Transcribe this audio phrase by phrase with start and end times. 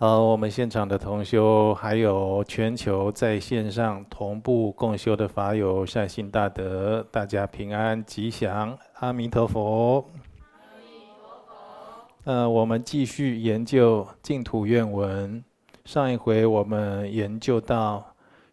[0.00, 9.96] 好，我们现场的同修，还有全球在线上同步共修的法友，善心大德，大家平安吉祥，阿弥陀佛。
[9.96, 12.32] 阿弥陀佛。
[12.32, 15.44] 呃，我们继续研究净土愿文。
[15.84, 18.02] 上一回我们研究到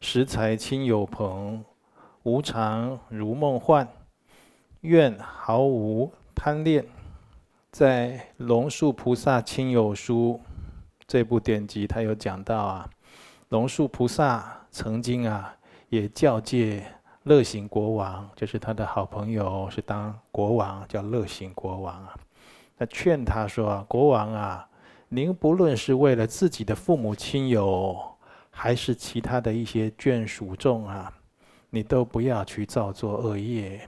[0.02, 1.64] 食财亲友朋，
[2.24, 3.88] 无常如梦幻，
[4.82, 6.86] 愿毫无贪恋。
[7.72, 10.42] 在龙树菩萨亲友书。
[11.08, 12.90] 这部典籍他有讲到啊，
[13.50, 15.56] 龙树菩萨曾经啊
[15.88, 16.86] 也教诫
[17.24, 22.14] 乐行国王，就是他的好朋友，是当国王，叫乐行国王啊。
[22.78, 24.68] 他劝他说：“国王啊，
[25.08, 27.98] 您不论是为了自己的父母亲友，
[28.50, 31.12] 还是其他的一些眷属众啊，
[31.70, 33.88] 你都不要去造作恶业。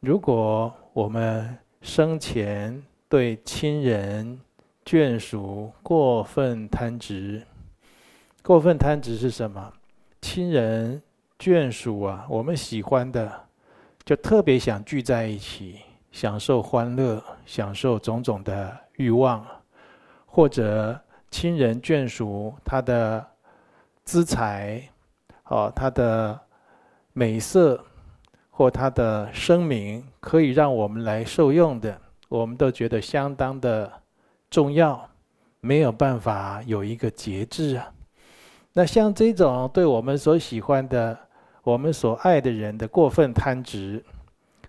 [0.00, 4.40] 如果我们生前对亲人，
[4.84, 7.46] 眷属过分贪执，
[8.42, 9.72] 过分贪执是什么？
[10.20, 11.00] 亲人
[11.38, 13.44] 眷属啊，我们喜欢的，
[14.04, 19.46] 就特别想聚在一起，享受欢乐，享受种种的欲望，
[20.26, 20.98] 或者
[21.30, 23.24] 亲人眷属他的
[24.02, 24.82] 资财，
[25.44, 26.40] 哦，他的
[27.12, 27.84] 美色
[28.50, 33.92] 或他的声名，可以让我们来受用的，我们都觉得相当的。
[34.50, 35.08] 重要，
[35.60, 37.92] 没有办法有一个节制啊。
[38.72, 41.18] 那像这种对我们所喜欢的、
[41.62, 44.04] 我们所爱的人的过分贪执，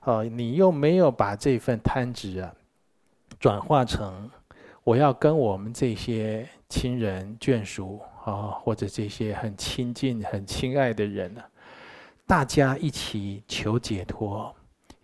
[0.01, 2.53] 哦，你又没有把这份贪执啊
[3.39, 4.29] 转化成
[4.83, 11.41] 我要跟我们这些亲人眷属啊，或者这些很亲近、很亲爱的人呢，
[12.25, 14.53] 大家一起求解脱。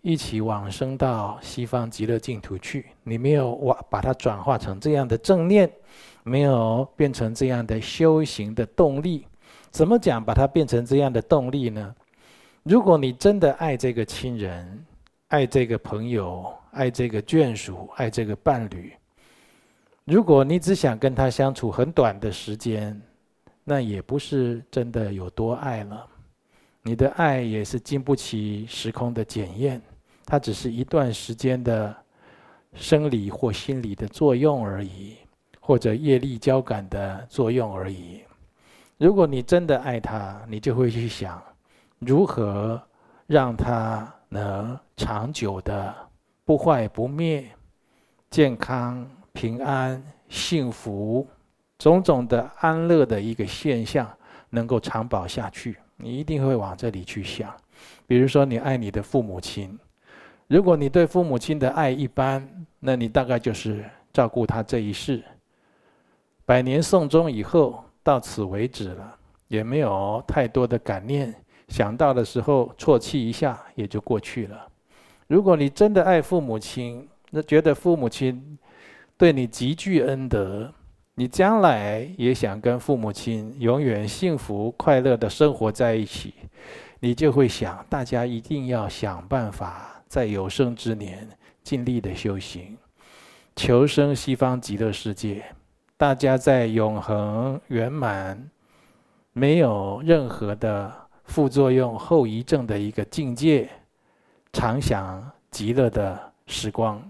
[0.08, 5.70] 一起往生到西方极乐净土去，你没有往把它转化成这样的正念，
[6.22, 9.26] 没有变成这样的修行的动力。
[9.70, 11.94] 怎么讲把它变成这样的动力呢？
[12.62, 14.82] 如果你真的爱这个亲人，
[15.26, 18.94] 爱这个朋友，爱这个眷属，爱这个伴侣，
[20.06, 22.98] 如果你只想跟他相处很短的时间，
[23.62, 26.06] 那也不是真的有多爱了。
[26.82, 29.78] 你的爱也是经不起时空的检验，
[30.30, 31.96] 它只是一段时间的
[32.74, 35.16] 生理或心理的作用而已，
[35.58, 38.20] 或者业力交感的作用而已。
[38.98, 41.42] 如果你真的爱他，你就会去想
[41.98, 42.78] 如何
[43.26, 45.94] 让他能长久的
[46.44, 47.48] 不坏不灭、
[48.28, 51.26] 健康平安幸福，
[51.78, 54.06] 种种的安乐的一个现象
[54.50, 55.78] 能够长保下去。
[55.96, 57.50] 你一定会往这里去想，
[58.06, 59.78] 比如说你爱你的父母亲，
[60.48, 62.46] 如果你对父母亲的爱一般，
[62.80, 65.22] 那你大概就是照顾他这一世，
[66.46, 69.14] 百年送终以后到此为止了，
[69.48, 71.34] 也没有太多的感念，
[71.68, 74.66] 想到的时候啜泣一下也就过去了。
[75.26, 78.58] 如果你真的爱父母亲，那觉得父母亲
[79.18, 80.72] 对你极具恩德。
[81.14, 86.32] 你将来也想跟父母亲永远幸福快乐的生活在一起，
[87.00, 91.28] 你就会想，大家一定要想办法在有生之年
[91.62, 92.76] 尽力的修行，
[93.54, 95.44] 求生西方极乐世界。
[95.96, 98.50] 大家在永恒圆满、
[99.32, 100.92] 没有任何的
[101.24, 103.68] 副作用、后遗症的一个境界，
[104.52, 107.00] 常享极乐的时光。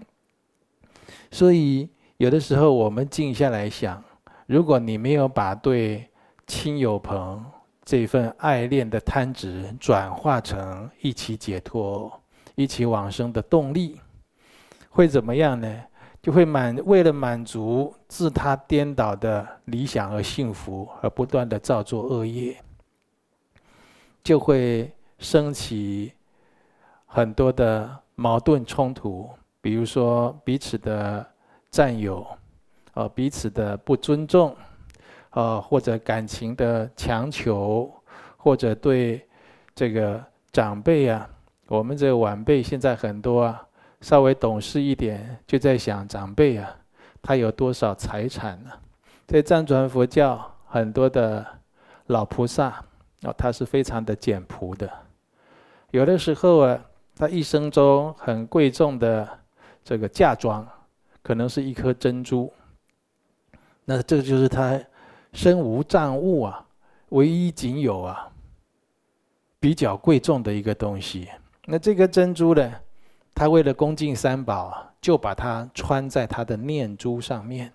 [1.31, 1.89] 所以。
[2.19, 4.03] 有的时候，我们静下来想，
[4.45, 6.05] 如果你没有把对
[6.45, 7.45] 亲友朋
[7.85, 12.18] 这份爱恋的贪执转化成一起解脱、
[12.59, 13.99] 一起往生的动力，
[14.89, 15.83] 会怎么样呢？
[16.21, 22.61] 就会满为了满足自他颠倒的理想而幸福，而不断的造作恶业，
[24.21, 26.11] 就会升起
[27.05, 29.29] 很多的矛盾冲突，
[29.61, 31.25] 比如说彼此的。
[31.71, 32.25] 占有，
[32.95, 34.57] 呃，彼此的不尊重，
[35.29, 37.93] 呃，或者感情的强求，
[38.37, 39.23] 或者对
[39.75, 40.19] 这个
[40.51, 41.29] 长辈啊，
[41.69, 43.67] 我们这晚辈现在很多啊，
[44.01, 46.75] 稍微懂事一点，就在想长辈啊，
[47.21, 48.71] 他有多少财产呢？
[49.27, 51.45] 在藏传佛教，很多的
[52.07, 52.83] 老菩萨，
[53.21, 54.91] 啊，他是非常的简朴的，
[55.91, 56.85] 有的时候啊，
[57.15, 59.27] 他一生中很贵重的
[59.83, 60.67] 这个嫁妆。
[61.21, 62.51] 可能是一颗珍珠，
[63.83, 64.79] 那这就是他
[65.33, 66.65] 身无长物啊，
[67.09, 68.31] 唯一仅有啊，
[69.59, 71.27] 比较贵重的一个东西。
[71.71, 72.73] 那这个珍珠呢，
[73.35, 77.71] 他为了恭敬三宝，就把它穿在他的念珠上面，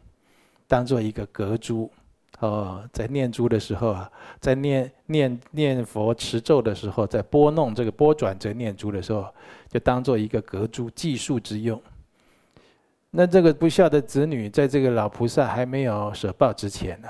[0.67, 1.89] 当做一个隔珠。
[2.41, 4.11] 哦，在念珠的时候啊，
[4.41, 9.33] 在念念念佛持咒的时候，在拨弄这个拨转这念珠的时候，
[9.69, 11.81] 就当做一个隔珠计数之用。
[13.13, 17.09] 那这个不孝的子女，在这个老菩萨还没有舍报之前呢、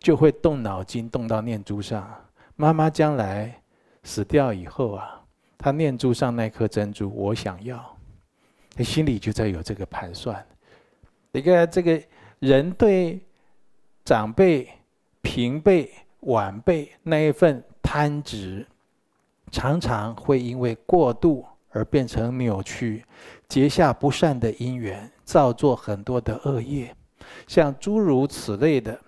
[0.00, 2.12] 就会动脑筋动到念珠上。
[2.56, 3.62] 妈妈将来
[4.02, 5.17] 死掉以后啊，
[5.58, 7.84] 他念珠上那颗珍珠，我想要，
[8.74, 10.42] 他心里就在有这个盘算。
[11.32, 12.00] 你看这个
[12.38, 13.20] 人对
[14.04, 14.66] 长辈、
[15.20, 18.66] 平辈、晚辈那一份贪执，
[19.50, 23.04] 常常会因为过度而变成扭曲，
[23.48, 25.10] 结下不善的因缘。
[25.28, 26.96] 造作很多的恶业，
[27.46, 28.98] 像诸如此类的，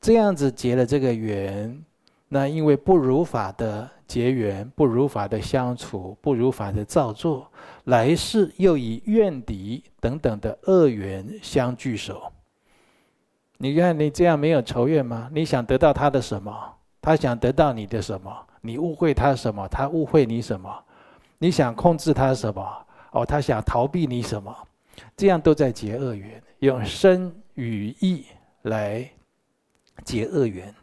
[0.00, 1.84] 这样子结了这个缘，
[2.28, 7.50] 那因为不如法的结缘，不如法的相处，不如法的造作，
[7.84, 12.32] 来世又以怨敌等等的恶缘相聚首。
[13.58, 15.30] 你看你这样没有仇怨吗？
[15.32, 16.52] 你想得到他的什么？
[17.00, 18.46] 他想得到你的什么？
[18.60, 19.68] 你误会他什么？
[19.68, 20.84] 他误会你什么？
[21.38, 22.86] 你想控制他什么？
[23.12, 24.54] 哦，他想逃避你什么？
[25.16, 28.26] 这样都在结恶缘，用身语意
[28.62, 29.08] 来
[30.04, 30.74] 结恶缘，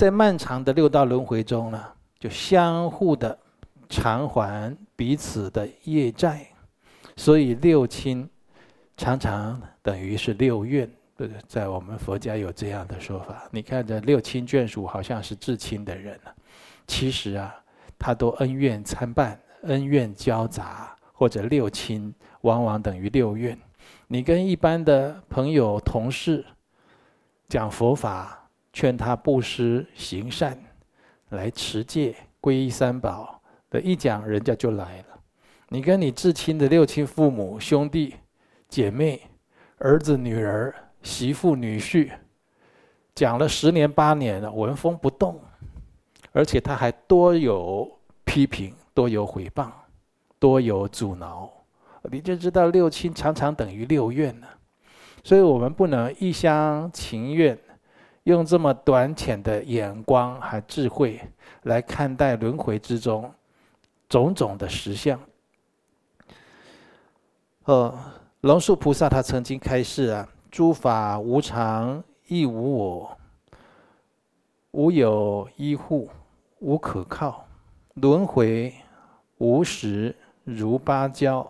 [0.00, 1.84] 在漫长的六道轮回中呢，
[2.18, 3.38] 就相互的
[3.86, 6.46] 偿还彼此的业债，
[7.16, 8.26] 所以六亲
[8.96, 11.42] 常常等于是六怨，对不对？
[11.46, 13.46] 在我们佛家有这样的说法。
[13.50, 16.18] 你看这六亲眷属好像是至亲的人，
[16.86, 17.54] 其实啊，
[17.98, 22.10] 他都恩怨参半，恩怨交杂，或者六亲。
[22.40, 23.54] 往往等于六怨。
[24.06, 26.42] 你跟一般的朋友、同事
[27.50, 28.39] 讲佛法，
[28.72, 30.58] 劝他布施、行善，
[31.30, 35.04] 来持戒、皈依三宝的一讲，人家就来了。
[35.68, 38.14] 你跟你至亲的六亲父母、兄弟
[38.68, 39.20] 姐妹、
[39.78, 42.10] 儿子、女儿、媳妇、女婿，
[43.14, 45.40] 讲了十年八年了，闻风不动，
[46.32, 47.88] 而且他还多有
[48.24, 49.70] 批评，多有毁谤，
[50.38, 51.48] 多有阻挠。
[52.10, 54.48] 你就知道六亲常常等于六怨了，
[55.22, 57.58] 所以我们不能一厢情愿，
[58.30, 61.20] 用这么短浅的眼光和智慧
[61.64, 63.30] 来看待轮回之中
[64.08, 65.20] 种种的实相。
[67.64, 67.94] 呃，
[68.40, 73.18] 龙树菩萨他曾经开示啊：诸法无常，亦无我，
[74.70, 76.08] 无有依护，
[76.60, 77.46] 无可靠，
[77.94, 78.74] 轮回
[79.38, 81.48] 无时如芭蕉。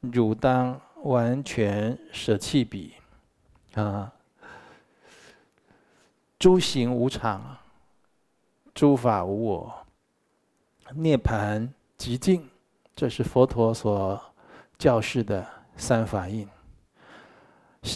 [0.00, 2.92] 汝当完全舍弃彼，
[3.74, 4.12] 啊！
[6.38, 7.56] 诸行无常，
[8.72, 9.86] 诸法无我，
[10.94, 11.68] 涅槃
[11.98, 12.48] 寂静，
[12.94, 14.20] 这是佛陀所
[14.78, 15.44] 教示的
[15.76, 16.48] 三法印。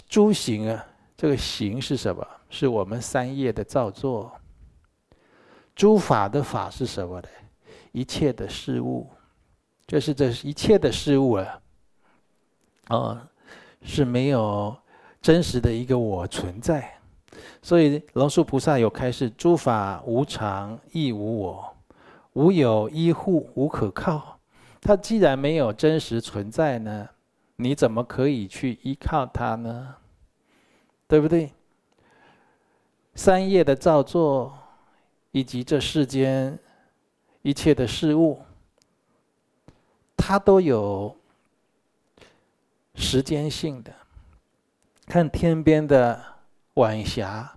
[0.09, 0.85] 诸行啊，
[1.15, 2.27] 这个行是什么？
[2.49, 4.31] 是我们三业的造作。
[5.73, 7.29] 诸法的法是什么呢？
[7.93, 9.09] 一切的事物，
[9.87, 11.61] 就是这一切的事物啊。
[12.89, 13.21] 哦，
[13.83, 14.75] 是没有
[15.21, 16.99] 真实的一个我存在，
[17.61, 21.75] 所以龙树菩萨有开示：诸法无常，亦无我，
[22.33, 24.39] 无有依护，无可靠。
[24.81, 27.09] 它既然没有真实存在呢，
[27.55, 29.95] 你怎么可以去依靠它呢？
[31.07, 31.51] 对不对？
[33.15, 34.57] 三业的造作，
[35.31, 36.57] 以及这世间
[37.41, 38.41] 一切的事物，
[40.17, 41.15] 它都有。
[42.95, 43.91] 时间性的，
[45.07, 46.23] 看天边的
[46.75, 47.55] 晚霞，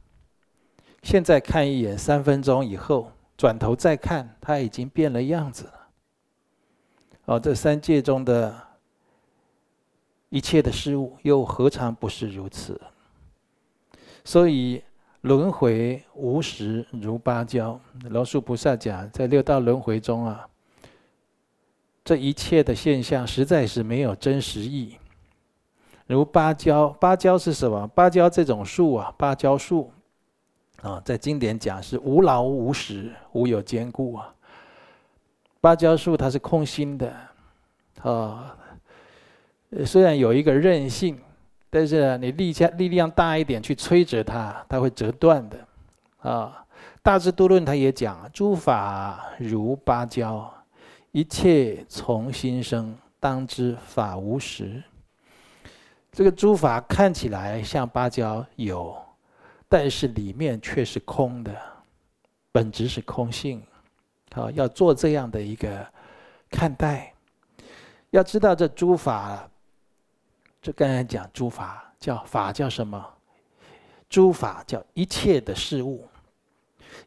[1.02, 5.88] 现在看一眼，三分钟以后转头再看，它已经变了样子了。
[7.24, 8.54] 哦，这三界中的
[10.28, 12.78] 一切的事物，又何尝不是如此？
[14.22, 14.82] 所以
[15.22, 17.80] 轮回无时如芭蕉。
[18.10, 20.46] 龙树菩萨讲，在六道轮回中啊，
[22.04, 24.98] 这一切的现象实在是没有真实义。
[26.06, 27.86] 如芭蕉，芭蕉是什么？
[27.88, 29.90] 芭蕉这种树啊，芭蕉树
[30.82, 34.32] 啊，在经典讲是无劳无实，无有坚固啊。
[35.60, 37.12] 芭蕉树它是空心的，
[38.02, 38.56] 啊，
[39.84, 41.18] 虽然有一个韧性，
[41.70, 45.58] 但是你力加力量大一点去摧折它，它会折断的。
[46.18, 46.64] 啊，
[47.02, 50.52] 大智度论他也讲，诸法如芭蕉，
[51.10, 54.82] 一切从心生，当知法无实。
[56.16, 58.96] 这个诸法看起来像芭蕉有，
[59.68, 61.54] 但是里面却是空的，
[62.50, 63.62] 本质是空性。
[64.32, 65.86] 好，要做这样的一个
[66.48, 67.12] 看待。
[68.12, 69.46] 要知道这诸法，
[70.62, 73.06] 这刚才讲诸法叫法叫什么？
[74.08, 76.08] 诸法叫一切的事物，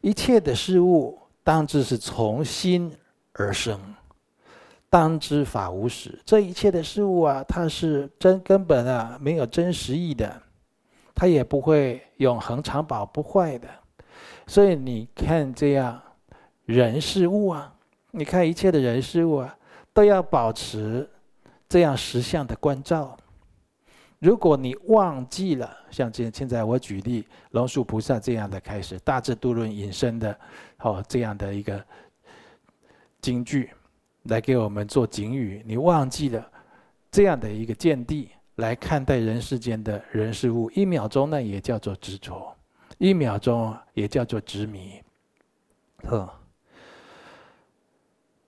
[0.02, 2.96] 一切的事物当知是从心
[3.32, 3.80] 而生，
[4.90, 6.20] 当知法无实。
[6.26, 10.42] 这一切的事物啊，它是真根本啊，没有真实义的，
[11.14, 13.68] 它也不会永恒常保不坏的。
[14.46, 16.02] 所以你看这样
[16.64, 17.72] 人事物啊，
[18.10, 19.56] 你看一切的人事物啊，
[19.92, 21.08] 都要保持
[21.68, 23.16] 这样实相的关照。
[24.18, 30.36] 如果你忘记了，像现现在我举例龙树菩萨这样的开始，大智度论引申的，
[30.80, 31.82] 哦这样的一个
[33.22, 33.70] 金句，
[34.24, 35.62] 来给我们做警语。
[35.66, 36.50] 你忘记了
[37.10, 42.56] 这样的一个见地来看待人世间的人事物，一秒钟呢也叫做执着，
[42.98, 45.02] 一秒钟也叫做执迷，
[46.04, 46.28] 呵。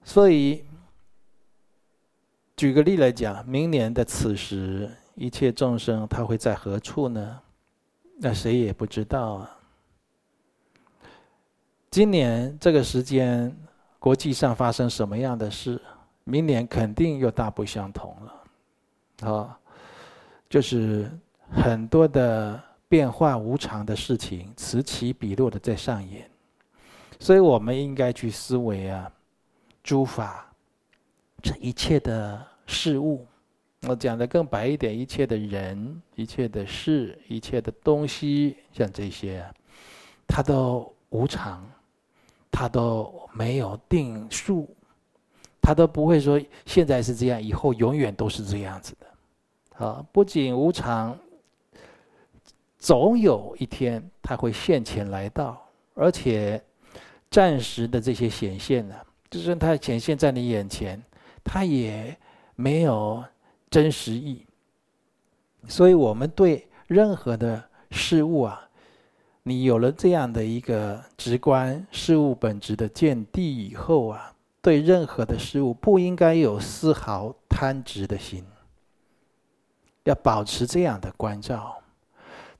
[0.05, 0.65] 所以
[2.57, 4.91] 举个例来讲，明年的此时。
[5.15, 7.39] 一切众生他会在何处呢？
[8.19, 9.59] 那谁也不知道啊。
[11.91, 13.55] 今年这个时间，
[14.03, 15.81] 国际上发生什么样的事，
[16.25, 19.31] 明年肯定又大不相同了。
[19.31, 19.57] 啊，
[20.51, 21.09] 就是
[21.53, 26.29] 很多的变化无常的事情，此起彼落的在上演，
[27.21, 29.09] 所以我们应该去思维啊，
[29.85, 30.53] 诸法
[31.41, 33.25] 这一切的事物。
[33.87, 39.49] 我讲的更白一点，一切的人、一切的事、一切的东西，像这些，
[40.27, 41.65] 它都无常，
[42.51, 44.69] 它都没有定数，
[45.61, 49.85] 他都不会说现在是这样，以后永远都是这样子的。
[49.85, 51.19] 啊，不仅无常，
[52.79, 55.61] 总有一天他会现前来到，
[55.95, 56.63] 而且
[57.31, 58.95] 暂时的这些显现呢，
[59.31, 61.03] 就算它显现在你眼前，
[61.43, 62.17] 它也
[62.55, 63.25] 没有。
[63.73, 64.45] 真实义，
[65.67, 68.69] 所以我们对任何的事物啊，
[69.43, 78.45] 你有了这样的一个直观事物本质的见地以后啊，对任何的事物不应该有丝毫贪执的心，
[80.05, 81.83] 要保持这样的关照，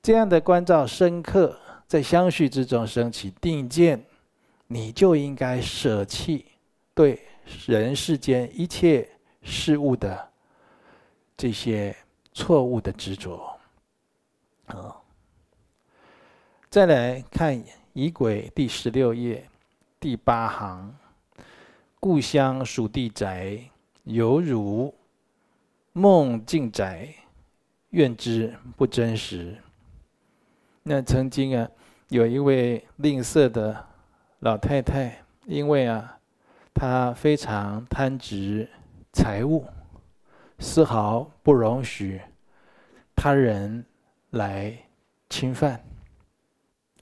[0.01, 4.03] 这样的关照深刻，在相续之中升起定见，
[4.67, 6.45] 你就应该舍弃
[6.93, 7.21] 对
[7.65, 9.09] 人世间一切
[9.41, 10.29] 事物的。
[11.35, 11.93] 这些
[12.31, 13.57] 错误的执着，
[14.67, 14.95] 啊，
[16.73, 17.63] 再来看
[17.93, 19.47] 仪轨第十六页
[19.99, 20.95] 第八行，
[21.99, 23.59] 故乡属地宅，
[24.05, 24.91] 犹如
[25.91, 27.13] 梦境宅，
[27.91, 29.55] 愿之不真实。
[30.81, 31.69] 那曾经啊，
[32.09, 33.85] 有一位吝啬的
[34.39, 36.17] 老太太，因为啊，
[36.73, 38.67] 她非常贪执
[39.11, 39.63] 财物。
[40.57, 42.19] 丝毫不容许
[43.15, 43.85] 他人
[44.31, 44.75] 来
[45.29, 45.79] 侵犯，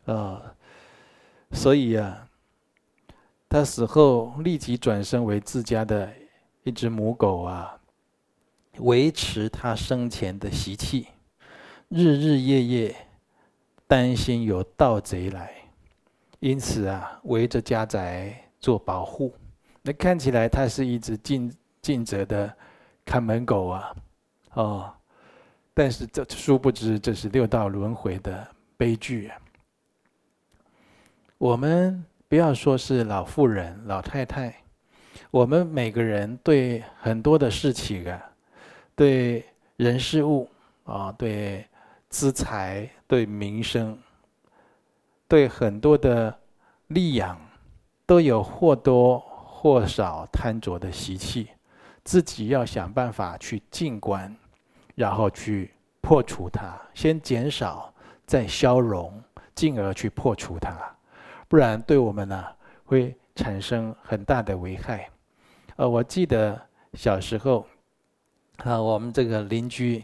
[0.05, 0.55] 啊，
[1.51, 2.27] 所以啊，
[3.49, 6.11] 他死后立即转生为自家的
[6.63, 7.79] 一只母狗啊，
[8.79, 11.07] 维持他生前的习气，
[11.89, 12.95] 日日夜夜
[13.87, 15.53] 担心有盗贼来，
[16.39, 19.33] 因此啊，围着家宅做保护。
[19.81, 22.55] 那看起来他是一只尽尽责的。
[23.03, 23.95] 看门狗啊，
[24.53, 24.93] 哦，
[25.73, 29.35] 但是这殊不知这是六道轮回的悲剧啊。
[31.41, 34.55] 我们不要说是老妇人、老太太，
[35.31, 38.31] 我们每个人对很多的事情啊，
[38.95, 39.43] 对
[39.75, 40.47] 人事物
[40.83, 41.65] 啊，对
[42.09, 43.97] 资财、对名声、
[45.27, 46.37] 对很多的
[46.89, 47.35] 利养，
[48.05, 51.47] 都有或多或少贪着的习气。
[52.03, 54.31] 自己要想办法去静观，
[54.93, 57.91] 然后去破除它，先减少，
[58.27, 59.19] 再消融，
[59.55, 60.77] 进而去破除它，
[61.51, 62.45] 不然对我们呢
[62.85, 65.09] 会产生很大的危害。
[65.75, 66.57] 呃，我记得
[66.93, 67.67] 小时候，
[68.63, 70.01] 啊，我们这个邻居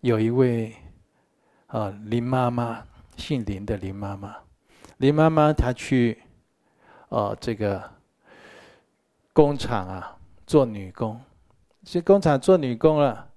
[0.00, 0.74] 有一位
[1.68, 2.84] 啊林妈妈，
[3.16, 4.34] 姓林的林妈妈，
[4.96, 6.20] 林妈妈她去，
[7.10, 7.88] 呃，这个
[9.32, 11.20] 工厂啊做女工。
[11.84, 13.28] 去工厂做女工了，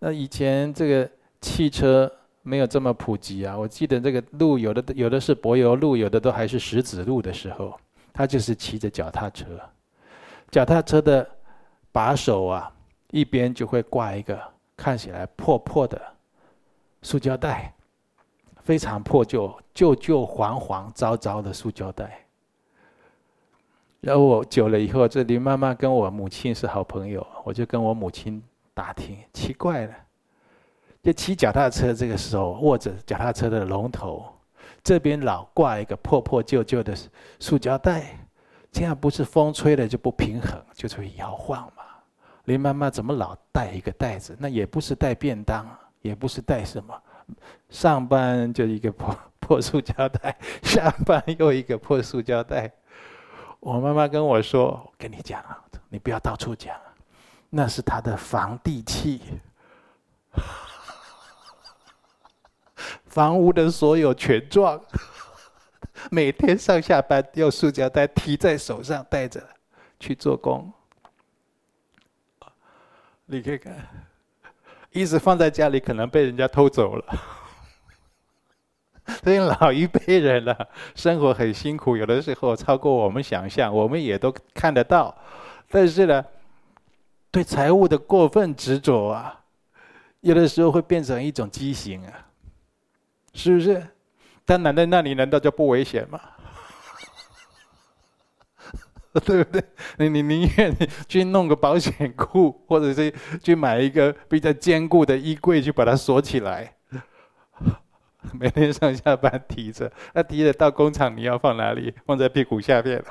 [0.00, 3.56] 那以前这个汽车没有这么普及啊。
[3.56, 7.78] 我记得这个路有的有的是柏油路，有的都还是石子路的时候，
[8.12, 9.46] 他就是骑着脚踏车，
[10.50, 11.28] 脚踏车的
[11.92, 12.72] 把手啊，
[13.10, 14.40] 一边就会挂一个
[14.76, 16.00] 看起来破破的
[17.02, 17.74] 塑胶袋，
[18.62, 22.26] 非常破旧、旧旧黄黄糟糟的塑胶袋。
[24.00, 28.42] 然后我久了以后，这林妈妈跟我母亲是好朋友，我就跟我母亲
[28.72, 29.94] 打听，奇怪了，
[31.02, 34.24] 就骑脚踏车，这个时候握着脚踏车的龙头，
[34.82, 36.94] 这边老挂一个破破旧旧的
[37.38, 38.18] 塑胶袋，
[38.70, 41.84] 这样不是风吹了就不平衡，就会摇晃嘛。
[42.44, 44.36] 林妈妈怎么老带一个袋子？
[44.38, 45.66] 那也不是带便当，
[46.02, 47.02] 也不是带什么，
[47.70, 52.70] 上班就一个破 破塑胶袋，下班又一个破塑胶袋。
[53.58, 56.76] 我妈妈跟我说：“跟你讲啊，你不要到处讲，
[57.50, 59.22] 那是她的防地气。”
[63.10, 64.80] 房屋的所有权状，
[66.10, 69.42] 每天上下班用塑胶袋提在手上带着
[69.98, 70.72] 去做工。
[73.26, 73.76] 你看看，
[74.90, 77.04] 一直放在家里，可能被人家偷走了。
[79.24, 85.12] 所以老一辈人了，生活很辛苦，有的时候超过我们想象，我们也都看得到。
[85.68, 86.24] 但是呢，
[87.32, 89.40] 对财务的过分执着啊，
[90.20, 92.28] 有的时候会变成一种畸形啊。
[93.32, 93.86] 是不是？
[94.44, 96.20] 但懒在那里，难道就不危险吗？
[99.24, 99.62] 对不对？
[99.98, 100.76] 你你宁愿
[101.08, 106.76] 去弄个保险库，或者是去买一个比较坚固的衣柜，去把它锁起来。
[108.38, 111.94] 每天上下班提着，那提着到工厂，你要放哪里？
[112.06, 113.04] 放在屁股下面了。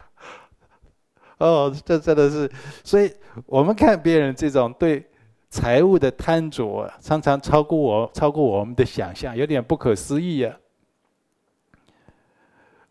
[1.40, 2.52] 哦，这真的是，
[2.84, 3.14] 所以
[3.46, 5.09] 我们看别人这种对。
[5.50, 10.56] 财物的贪着常常超过我，超过我们的想象，有点不可思议啊！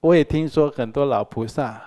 [0.01, 1.81] 我也听说很多老菩萨，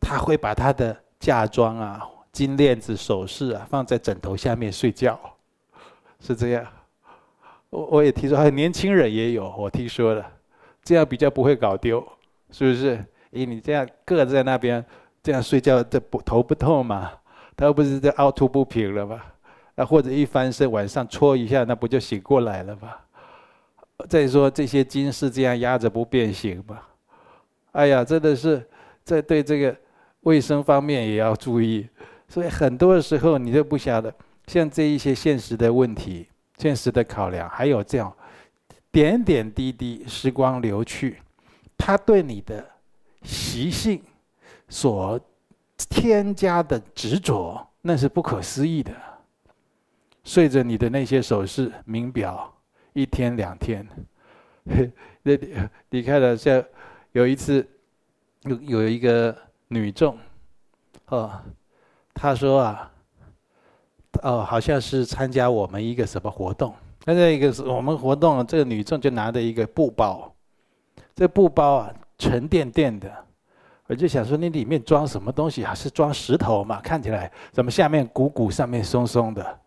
[0.00, 5.18] 他会把他的嫁妆啊、金链子、首饰啊放在枕头下面睡觉，
[6.20, 6.66] 是这样。
[7.70, 10.24] 我我也听说，还有年轻人也有，我听说了，
[10.82, 12.04] 这样比较不会搞丢，
[12.50, 13.04] 是不是？
[13.32, 14.84] 诶，你这样搁在那边，
[15.22, 17.12] 这样睡觉，这不头不痛吗？
[17.56, 19.22] 他又不是这凹凸不平了吗？
[19.76, 22.94] 那或者一翻身，晚上搓一下，那不就醒过来了吗？
[24.08, 26.80] 再说这些金饰这样压着不变形吗？
[27.72, 28.66] 哎呀，真的是
[29.04, 29.76] 在对这个
[30.20, 31.88] 卫生方面也要注意。
[32.28, 34.12] 所以很多时候你都不晓得，
[34.46, 36.26] 像这一些现实的问题、
[36.58, 38.12] 现实的考量，还有这样
[38.90, 41.18] 点点滴滴，时光流去，
[41.76, 42.64] 它对你的
[43.22, 44.02] 习性
[44.68, 45.20] 所
[45.90, 48.92] 添加的执着，那是不可思议的。
[50.26, 52.52] 睡着你的那些首饰、名表，
[52.94, 53.86] 一天两天，
[55.22, 55.38] 那
[55.88, 56.60] 你看了像
[57.12, 57.64] 有一次
[58.42, 59.34] 有有一个
[59.68, 60.18] 女众，
[61.06, 61.30] 哦，
[62.12, 62.90] 她说啊，
[64.22, 70.34] 哦，好像是参加我们一个什么活动，那那个是我们活动，这个女众就拿着一个布包，
[71.14, 73.08] 这布包啊沉甸甸的，
[73.86, 75.72] 我就想说，那里面装什么东西啊？
[75.72, 76.80] 是装石头嘛？
[76.80, 79.60] 看起来怎么下面鼓鼓，上面松松的？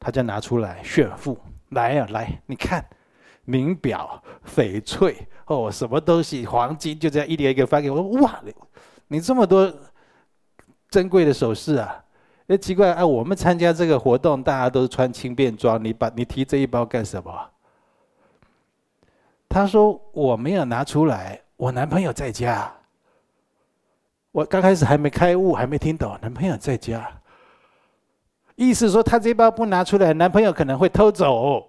[0.00, 1.38] 他就拿出来炫富，
[1.70, 2.84] 来呀、啊、来，你看，
[3.44, 8.02] 名表、翡翠哦，什么东西，黄金就这样一叠一个发给我。
[8.20, 8.40] 哇，
[9.08, 9.72] 你这么多
[10.88, 12.04] 珍贵的首饰啊！
[12.46, 17.50] 哎，奇怪啊，我们参加这个活动，大家都穿轻便装，你把你提这一包干什么？
[19.48, 22.72] 他说我没有拿出来，我男朋友在家。
[24.30, 27.10] 我刚开始还没开悟，还没听懂，男朋友在家。
[28.58, 31.64] 意思说，他这包不拿出来，男朋友可能会偷走。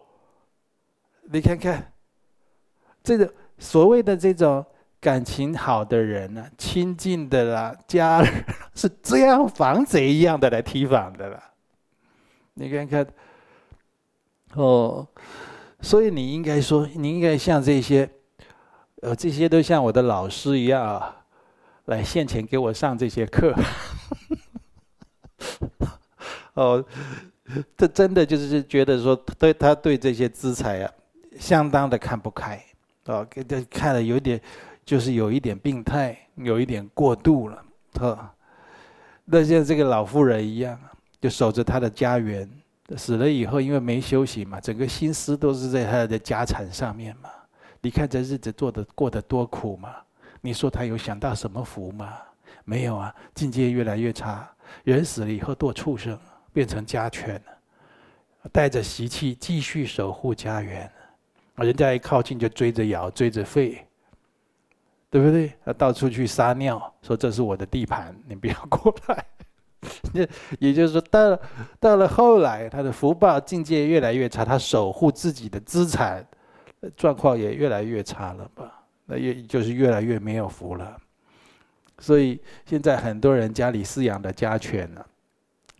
[1.32, 1.93] 你看看，
[3.04, 4.65] 这个所谓的这种
[4.99, 11.52] 感情好的人呢、亲近的啦，家人是这样防贼一样的来提防的啦。
[12.56, 13.06] 你看看，
[14.56, 15.08] 哦，
[15.82, 18.10] 所以你应该说，你应该像这些，
[19.04, 21.23] 呃，这些都像我的老师一样啊，
[21.86, 23.54] 来现前给我上这些课。
[26.60, 26.84] 哦，
[27.78, 30.91] 这真的就是觉得说，对他对这些资财啊，
[31.39, 32.62] 相当的看不开，
[33.06, 34.39] 哦，给他看了有点，
[34.84, 37.63] 就是有一点病态，有一点过度了，
[38.02, 38.30] 哦，
[39.24, 40.78] 那像这个老妇人一样，
[41.22, 42.50] 就守着他的家园，
[42.98, 47.30] 死了以后，因为没休息嘛，整个心思都是在他的家产上面嘛。
[47.80, 49.95] 你看这日子做的过得多苦嘛？
[50.41, 52.17] 你说他有享到什么福吗？
[52.65, 54.45] 没有啊，境界越来越差，
[54.84, 56.19] 人死了以后堕畜生。
[56.54, 60.92] 变成家犬了，带着习气继续守护家园，
[61.56, 63.78] 人家一靠近就追着咬，追着吠，
[65.10, 65.54] 对不对？
[65.66, 69.26] 他到处去撒尿，说这是我的地盘，你不要过来。
[70.14, 70.28] 那
[70.60, 71.42] 也就是说，到了
[71.80, 76.26] 到了后来，他的福报境界越来越差，他守护自己的资产
[76.98, 78.84] 状况也越来越差了吧？
[79.06, 80.98] 那也就是越来越没有福了。
[81.98, 85.06] 所以现在很多人家里饲养的家犬呢？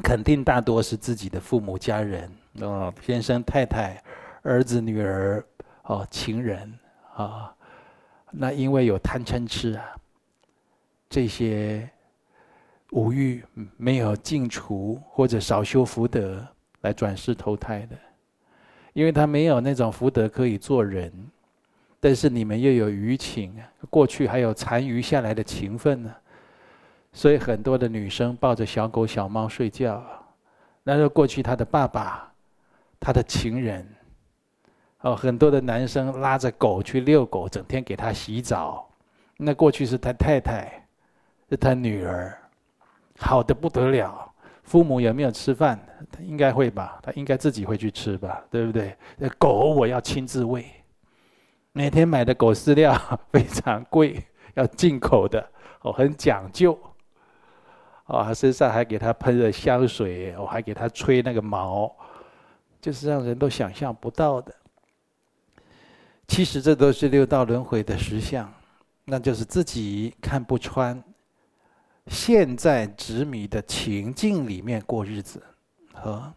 [0.03, 2.31] 肯定大多是自己的父母家人
[2.62, 4.01] 哦，先生、太太、
[4.41, 5.43] 儿子、女儿，
[5.83, 6.73] 哦，情人
[7.15, 7.53] 啊，
[8.31, 9.85] 那因为有贪嗔痴啊，
[11.09, 11.89] 这些
[12.91, 13.43] 无欲
[13.77, 16.45] 没有净除或者少修福德
[16.81, 17.97] 来转世投胎的，
[18.93, 21.12] 因为他没有那种福德可以做人，
[21.99, 26.15] 但是你们又有余情，过去还有残余下来的情分呢，
[27.11, 30.03] 所以很多的女生抱着小狗小猫睡觉，
[30.83, 32.25] 那是过去他的爸爸。
[33.01, 33.87] 他的情人，
[34.99, 38.85] 哦，很多的男生拉着狗去遛狗，整天给他洗澡。
[39.37, 40.85] 那过去是他太太，
[41.49, 42.37] 是他女儿，
[43.17, 44.29] 好的不得了。
[44.63, 45.79] 父母有没有吃饭？
[46.11, 48.93] 他应该会吧，他应该自己会去吃吧，对不对？
[49.37, 50.65] 狗我要亲自喂，
[51.71, 52.93] 每天买的狗饲料
[53.31, 54.21] 非常贵，
[54.55, 55.49] 要进口的，
[55.83, 56.77] 哦，很讲究。
[58.09, 61.95] 哦，身上还给他喷了香水，我还给他吹那个毛。
[62.81, 64.55] 就是让人都想象不到的。
[66.29, 68.49] 其实这都是六道轮回的实相，
[69.03, 71.03] 那就是自己看不穿，
[72.07, 75.43] 现在执迷的情境里面过日子，
[75.93, 76.33] 和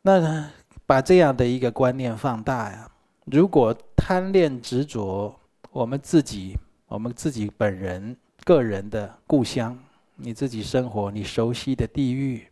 [0.00, 0.50] 那，
[0.86, 2.90] 把这样的一个观念放大呀。
[3.26, 5.38] 如果贪恋执着，
[5.70, 6.56] 我们自己，
[6.90, 9.78] 我们自己本人个人的故乡，
[10.16, 12.44] 你自己生活你熟悉的地域。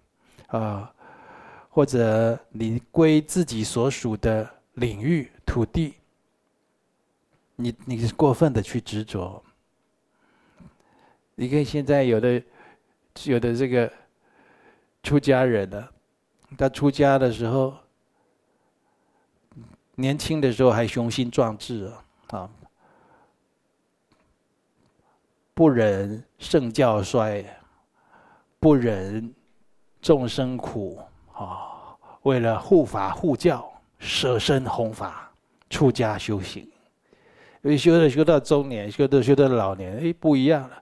[0.47, 0.91] 啊，
[1.69, 5.97] 或者你归自己所属的领域土地，
[7.57, 9.43] 你你过分的去执着。
[11.35, 12.43] 你看现在有的
[13.25, 13.93] 有的这个
[15.03, 15.87] 出家人呢，
[16.57, 17.77] 他出家的时候，
[19.97, 21.93] 年轻的时候还雄心壮志
[22.29, 22.49] 啊，
[25.59, 27.45] 不忍圣教衰，
[28.61, 29.35] 不忍。
[30.01, 31.01] 众生苦
[31.35, 31.99] 啊！
[32.23, 33.69] 为了护法护教，
[33.99, 35.29] 舍身弘法，
[35.69, 36.63] 出家修行。
[37.63, 40.81] 因为修的修到中年，修的修到老年，哎，不一样了。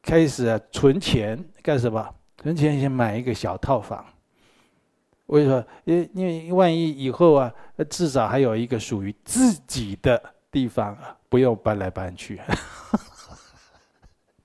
[0.00, 2.08] 开始啊，存钱干什么？
[2.40, 4.06] 存钱先买一个小套房。
[5.26, 5.64] 为什么？
[5.82, 7.52] 因因为万一以后啊，
[7.90, 12.40] 至少还有一个属于自己的地方啊，不用搬来搬去。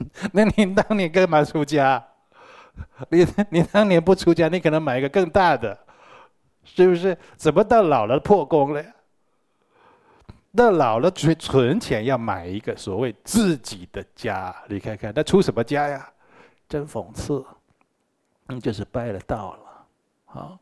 [0.34, 2.04] 那你当年干嘛出家？
[3.10, 5.78] 你你当年不出家，你可能买一个更大的，
[6.64, 7.18] 是不是？
[7.36, 8.84] 怎么到老了破功了？
[10.56, 16.10] 到老了存存钱要买一个所谓自己的家，你看看那出什么家呀？
[16.68, 17.44] 真讽刺，
[18.48, 19.86] 那就是拜了道了。
[20.26, 20.60] 好，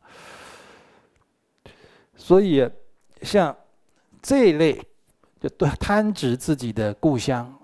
[2.16, 2.68] 所以
[3.22, 3.56] 像
[4.20, 4.80] 这一类，
[5.40, 5.48] 就
[5.78, 7.56] 贪执自己的故乡。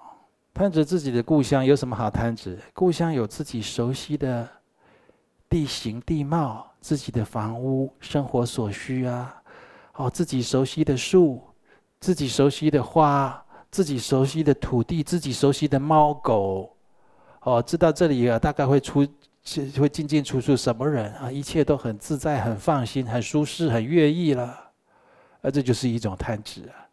[0.57, 2.59] 贪执自己的故乡有什么好贪执？
[2.73, 4.49] 故乡有自己熟悉的
[5.51, 9.37] 地形地貌，自己的房屋、生活所需啊，
[9.97, 11.43] 哦，自己熟悉的树，
[12.01, 16.75] 自己熟悉的花，自己熟悉的土地，自己熟悉的猫狗，
[17.43, 19.07] 哦，知道这里啊大概会出
[19.79, 24.45] 会进进出出什么人啊，一切都很自在、很放心、很舒适、很悦意了，
[25.43, 26.86] 啊，这就是一种贪执啊。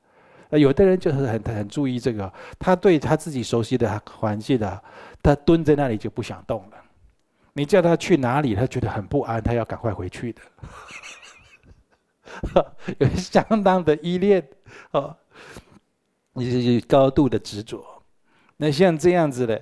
[0.53, 4.83] 那有的人就是很很注意这个，他对他自己熟悉的环境的，
[5.23, 6.77] 他蹲在那里就不想动了。
[7.53, 10.41] 你叫他去哪里，他觉得很不安，他要赶快回去的。
[12.99, 14.47] 有相当的依恋
[14.91, 15.17] 哦，
[16.33, 17.83] 你是高度的执着。
[18.55, 19.59] 那像这样子的，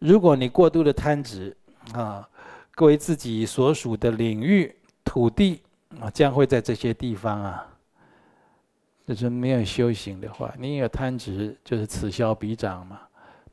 [0.00, 1.56] 如果你过度的贪执
[1.92, 2.28] 啊，
[2.74, 5.62] 归自己所属的领域土地
[6.00, 7.68] 啊，将会在这些地方啊。
[9.10, 13.00] 就是没有修行的话，你有贪执，就是此消彼长嘛。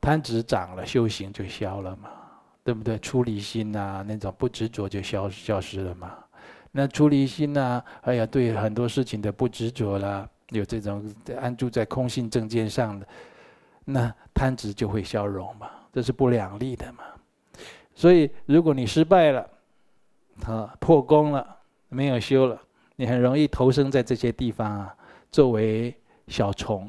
[0.00, 2.10] 贪执长了，修行就消了嘛，
[2.62, 2.96] 对不对？
[3.00, 6.14] 出离心呐，那种不执着就消消失了嘛。
[6.70, 11.04] 那出离心呐，哎呀，对很多事情的不执着啦，有这种
[11.36, 13.08] 安住在空性正见上的，
[13.84, 15.68] 那贪执就会消融嘛。
[15.92, 17.02] 这是不两立的嘛。
[17.96, 19.50] 所以，如果你失败了，
[20.46, 21.44] 啊，破功了，
[21.88, 22.56] 没有修了，
[22.94, 24.94] 你很容易投生在这些地方啊。
[25.30, 25.94] 作为
[26.26, 26.88] 小虫，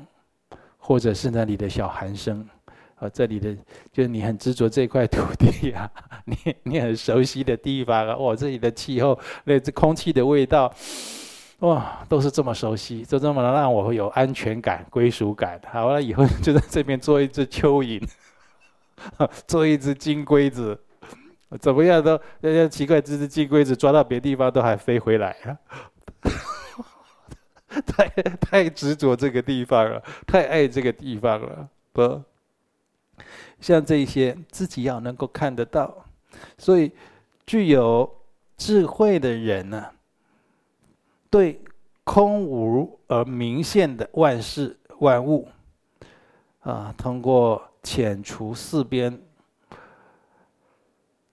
[0.78, 2.47] 或者是那里的小寒生，
[2.95, 3.56] 啊，这里的
[3.91, 5.89] 就是你很执着这块土地啊，
[6.25, 10.73] 你你很熟悉的地方啊，哇，这里的气候，那这空气的味道，
[11.60, 15.60] 哇，都是这么熟悉，就这么能让我有安全感、归属感。
[15.71, 18.02] 好了，以后就在这边做一只蚯蚓，
[19.47, 20.78] 做一只金龟子，
[21.60, 25.36] 怎么样都，那些奇怪，这只金龟子抓到别地方都还飞回来。
[27.86, 28.08] 太
[28.39, 32.23] 太执着这个地方了，太爱这个地方了，不？
[33.60, 36.05] 像这些自己要能够看得到，
[36.58, 36.91] 所以
[37.45, 38.10] 具有
[38.58, 39.86] 智慧的人呢，
[41.29, 41.62] 对
[42.03, 45.47] 空无而明现的万事万物，
[46.62, 49.21] 啊，通过遣除四边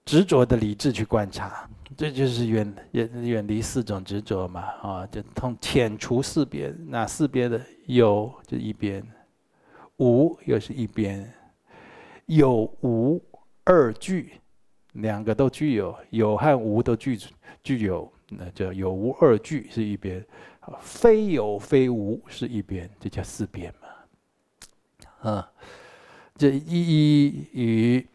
[0.05, 9.03] 执着的理智去观察，这就是远远远离四种执着嘛，啊，就通遣除四边，那四边的有就一边，
[9.97, 11.33] 无又是一边，
[12.27, 13.19] 有无
[13.63, 14.33] 二具，
[14.93, 17.19] 两个都具有，有和无都具
[17.63, 20.23] 具有，那叫有无二具是一边，
[20.79, 25.51] 非有非无是一边，这叫四边嘛，啊，
[26.35, 28.07] 这一一与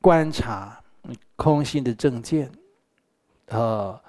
[0.00, 0.80] 观察
[1.34, 2.48] 空性的正见，
[3.48, 4.00] 呃，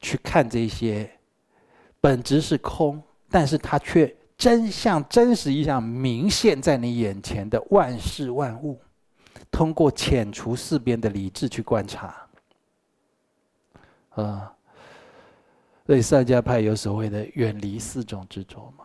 [0.00, 1.10] 去看这些
[2.00, 8.80] 本质是空，但是它却真相真实一样明现在你眼前的万事万物。
[9.50, 12.26] 通过遣除四边的理智去观察，
[14.10, 14.52] 啊，
[15.86, 18.84] 所以萨迦派有所谓的远离四种执着嘛，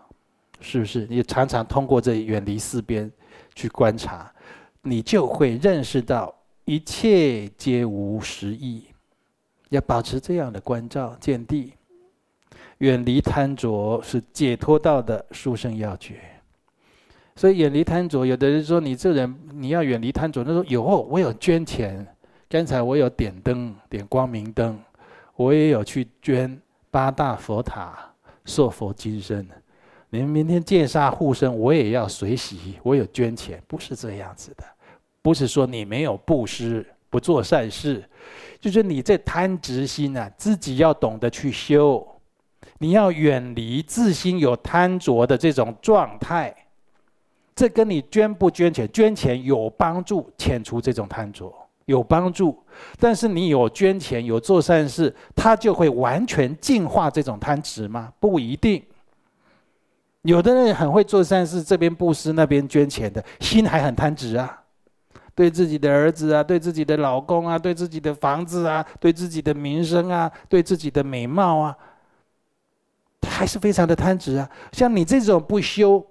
[0.59, 1.05] 是不是？
[1.07, 3.11] 你常常通过这远离四边
[3.53, 4.33] 去观察，
[4.81, 8.87] 你就会认识到一切皆无实义。
[9.75, 11.73] 要保持这样的关照见地，
[12.79, 16.19] 远离贪着是解脱道的殊胜要诀。
[17.35, 22.05] 所以远离贪着，有的人说你这人你要远离贪着，他说有，我有捐钱，
[22.47, 24.79] 刚才我有点灯点光明灯，
[25.35, 26.57] 我也有去捐
[26.89, 27.97] 八大佛塔
[28.45, 29.45] 塑佛金身，
[30.09, 34.63] 你们明天戒杀护生，我也要随喜，我有捐钱，不是这样子的，
[35.21, 38.01] 不是说你没有布施不做善事，
[38.59, 42.05] 就是你这贪执心啊，自己要懂得去修，
[42.79, 46.53] 你要远离自心有贪着的这种状态。
[47.55, 51.49] 这跟你捐不捐钱，捐钱有帮助，遣除这种贪着
[51.85, 52.61] 有帮助。
[52.99, 58.11] 但是你有捐钱，有做善事，它就会完全净化这种贪执吗？
[58.19, 58.83] 不一定。
[60.23, 64.63] 有的人很会做善事，这边布施，那边捐钱的心还很贪执啊，
[65.35, 71.77] 对自己的儿子啊，对自己的老公啊，对自己的房子啊，对自己的名声啊，对自己的美貌啊，
[73.27, 74.49] 还是非常的贪执啊。
[74.71, 76.03] 像你这种不修。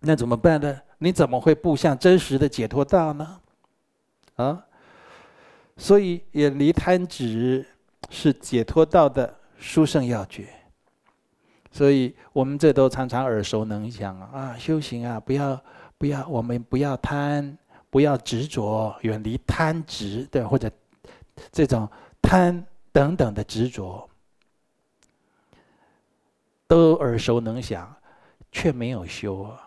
[0.00, 0.80] 那怎么办呢？
[0.98, 3.40] 你怎么会步向真实的解脱道呢？
[4.36, 4.64] 啊，
[5.76, 7.66] 所以远离贪执
[8.08, 10.46] 是解脱道的殊胜要诀。
[11.72, 15.60] 所以我们这都常常耳熟能详啊，修行啊，不要
[15.98, 17.58] 不要，我们不要贪，
[17.90, 20.70] 不要执着，远离贪执对，或者
[21.50, 21.88] 这种
[22.20, 24.08] 贪等等的执着，
[26.66, 27.94] 都耳熟能详，
[28.52, 29.64] 却没有修啊。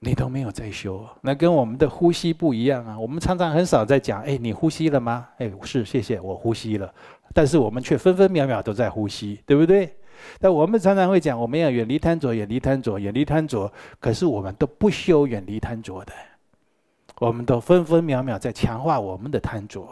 [0.00, 3.00] 你都没有在修，那跟我们的呼吸不一样啊！
[3.00, 5.26] 我们常常很少在讲，哎，你呼吸了吗？
[5.38, 6.92] 哎，是，谢谢，我呼吸了。
[7.32, 9.96] 但是我们却分分秒秒都在呼吸，对不对？
[10.38, 13.72] 但我们常常会讲，我们要远离贪着，远离贪着，远离贪着。
[13.98, 16.12] 可是我们都不修远离贪着的，
[17.24, 19.88] 我们都分分秒秒在强化我们的贪着。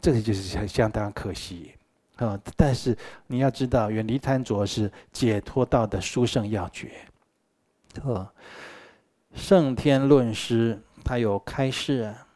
[0.00, 1.74] 这个就是相当可惜
[2.16, 2.40] 啊！
[2.56, 6.90] 但是你要知道，远离贪着是解脱道的殊胜要诀。
[7.92, 8.26] 特
[9.34, 12.26] 圣天论师，他有开示啊。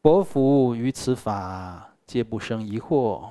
[0.00, 3.28] 薄福于此法，皆不生疑惑。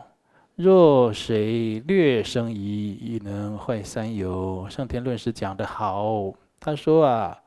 [0.56, 4.68] 若谁略生疑，亦能坏三有。
[4.70, 7.42] 圣天论师讲得好，他说啊，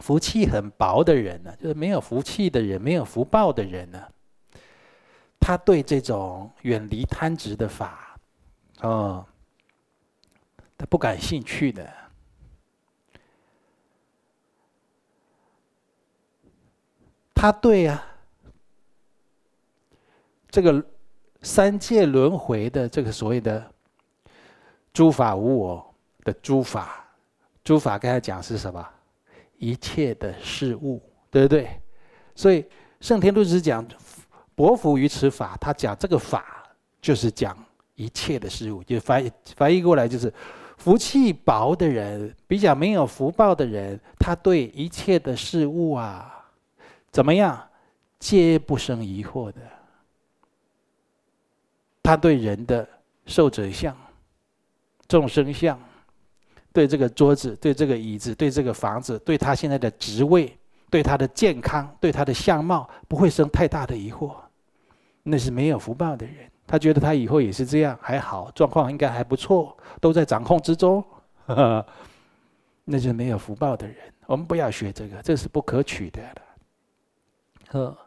[0.00, 4.08] 福气很薄的人呢，就是没有福气的人，没有福报的人呢，
[5.38, 8.16] 他对这种远离贪执的法，
[8.80, 9.26] 啊。
[10.78, 11.92] 他不感兴趣的，
[17.34, 18.02] 他对、啊，
[20.48, 20.82] 这个
[21.42, 23.70] 三界轮回的这个所谓的
[24.94, 27.04] 诸法无我的诸法，
[27.62, 28.88] 诸法刚才讲是什么？
[29.60, 31.80] 一切的事物，对不对？
[32.34, 32.64] 所以
[33.00, 33.86] 圣天论师讲
[34.56, 36.66] 薄福于此法，他讲这个法
[37.00, 37.56] 就是讲
[37.94, 40.32] 一切的事物，就翻译翻译过来就是。
[40.80, 46.42] 福气薄的人，比较没有福报的人，他对一切的事物啊，
[47.10, 47.68] 怎么样，
[48.18, 49.60] 皆不生疑惑的。
[52.02, 52.88] 他对人的
[53.26, 53.94] 寿者相、
[55.06, 55.78] 众生相，
[56.72, 60.56] 对这个桌子、对这个椅子、对这个房子、对他现在的职位、
[60.88, 64.34] 对他的健康、对他的相貌，不会生太大的疑惑。
[65.22, 66.34] 那是没有福报的人。
[66.66, 71.04] 他觉得他以后也是这样，还好，状况应该还不错，都在掌控之中。
[71.46, 71.86] 呵呵，
[72.84, 73.96] 那是没有福报的人。
[74.26, 76.22] 我们不要学这个，这是不可取的。
[77.70, 77.98] 呵，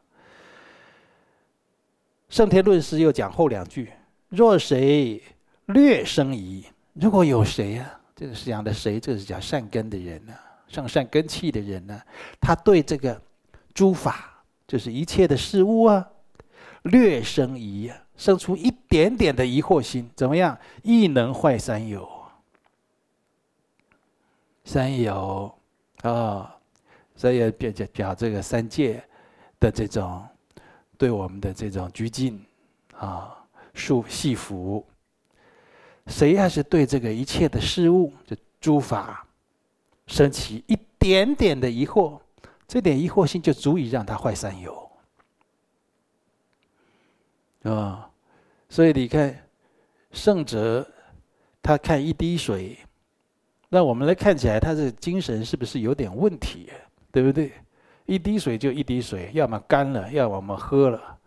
[2.30, 3.92] 圣天论师又讲后两句：
[4.30, 5.22] 若谁
[5.66, 9.00] 略生疑，如果有谁呀、这个是讲的谁？
[9.00, 12.00] 这个是讲善根的人呢、啊，上善根器的人呢、
[12.40, 13.20] 他对这个
[13.74, 16.08] 诸法，就是一切的事物啊，
[16.84, 20.58] 略生疑，生出一点点的疑惑心，怎么样？
[20.84, 22.08] 亦能坏三有。
[24.66, 25.54] 三有
[26.04, 26.56] 啊、
[27.16, 29.04] 所以表表表这个三界
[29.60, 30.26] 的这种
[30.98, 32.42] 对我们的这种拘禁
[32.98, 33.36] 啊、
[33.74, 34.84] 束系缚，
[36.08, 39.26] 谁要是对这个一切的事物、就诸法
[40.08, 42.20] 升起一点点的疑惑，
[42.68, 44.92] 这点疑惑心就足以让他坏三有
[47.64, 48.10] 啊、
[48.68, 49.48] 所以你看，
[50.12, 50.86] 圣者
[51.62, 52.78] 他看一滴水。
[53.70, 56.70] 那我们来看起来，他的精神是不是有点问题？
[57.12, 57.54] 对不对？
[58.06, 61.18] 一滴水就一滴水，要么干了，要么我们喝了。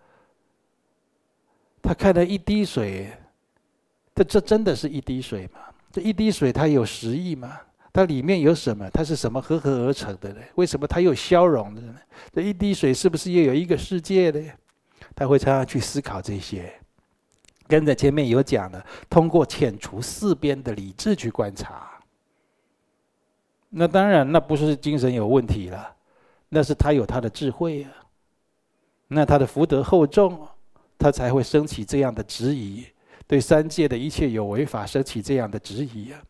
[1.80, 3.10] 他看到一滴水，
[4.16, 5.60] 这这真的是一滴水吗？
[5.92, 7.60] 这一滴水它有实义吗？
[7.92, 8.88] 它里面有什么？
[8.90, 10.40] 它是什么合合而成的呢？
[10.54, 11.94] 为什么它又消融的呢？
[12.32, 14.50] 这一滴水是不是又有一个世界呢？
[15.14, 16.72] 他会常常去思考这些。
[17.68, 21.90] 跟着前面有讲了，通过遣除四边的理智去观察。
[23.68, 25.94] 那当然，那不是精神有问题了，
[26.48, 27.90] 那是他有他的智慧啊。
[29.08, 30.46] 那他的福德厚重，
[30.98, 32.86] 他才会升起这样的质疑，
[33.26, 36.20] 对三界的一切有为法升起这样的质疑啊。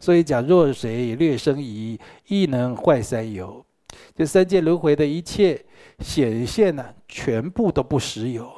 [0.00, 3.64] 所以讲，若谁略生疑，亦能坏三有。
[4.16, 5.62] 这三界轮回的一切
[6.00, 8.50] 显现呢，全部都不实有，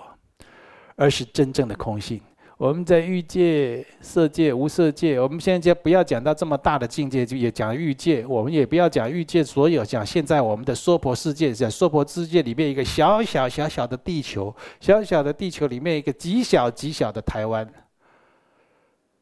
[0.96, 2.20] 而是真正的空性。
[2.56, 8.24] 我们在欲界、色界、无色界，我们现在就不要讲到这么大的境界，就也讲欲界。
[8.26, 17.68] 我们也不要讲欲界所有，讲现在我们的娑婆世界，在娑婆世界里面一个小小小小的地球，小小的地球里面一个极小极小的台湾，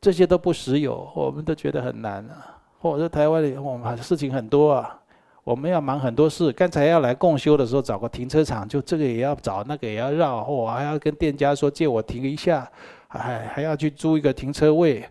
[0.03, 2.61] 这些都不时有，我们都觉得很难啊。
[2.81, 5.01] 或者说台湾里我们事情很多啊，
[5.45, 6.53] 我们要忙很多事。
[6.53, 12.71] 刚才要来共修的时候，找个停车场，就这个也要找，那个也要绕，我还要跟店家说借我停一下。
[13.15, 15.07] 还还要去租一个停车位，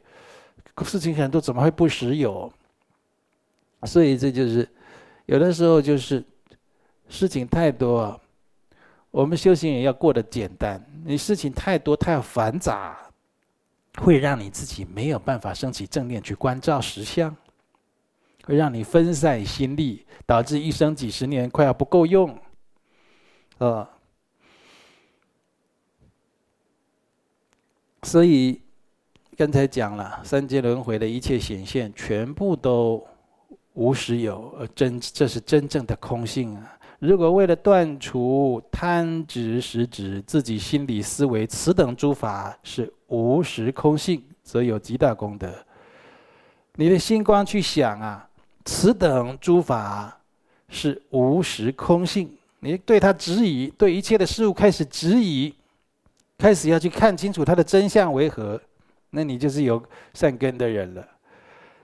[0.83, 2.51] 事情很多，怎么会不时有？
[3.83, 4.67] 所以这就是
[5.27, 6.23] 有的时候就是
[7.07, 8.19] 事情太多，
[9.11, 10.83] 我们修行也要过得简单。
[11.05, 12.97] 你事情太多太繁杂，
[13.97, 17.35] 会让你自己没有办法升起正念去观照实相，
[18.45, 22.37] 会让你分散心力，导致一生几十年快要不够用，
[23.57, 23.89] 啊。
[28.03, 28.59] 所以
[29.37, 33.05] 刚才讲了，三界轮回的一切显现，全部都
[33.73, 36.77] 无实有，而真这是真正的空性啊！
[36.97, 45.53] 如果为了断除贪执实执，自己心理思维此等诸法是无时空性，则有极大功德。
[46.75, 48.27] 你的心光去想啊，
[48.65, 50.17] 此等诸法
[50.69, 55.53] 是无时空性，你对他质疑，对一切的事物开始质疑。
[56.37, 58.59] 开始要去看清楚它的真相为何，
[59.11, 59.79] 那你就是有
[60.15, 61.07] 善根的人了。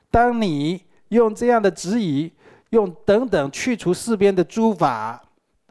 [0.10, 2.32] 当你用这样的质疑，
[2.72, 5.22] 用等等去除四边的诸法，啊、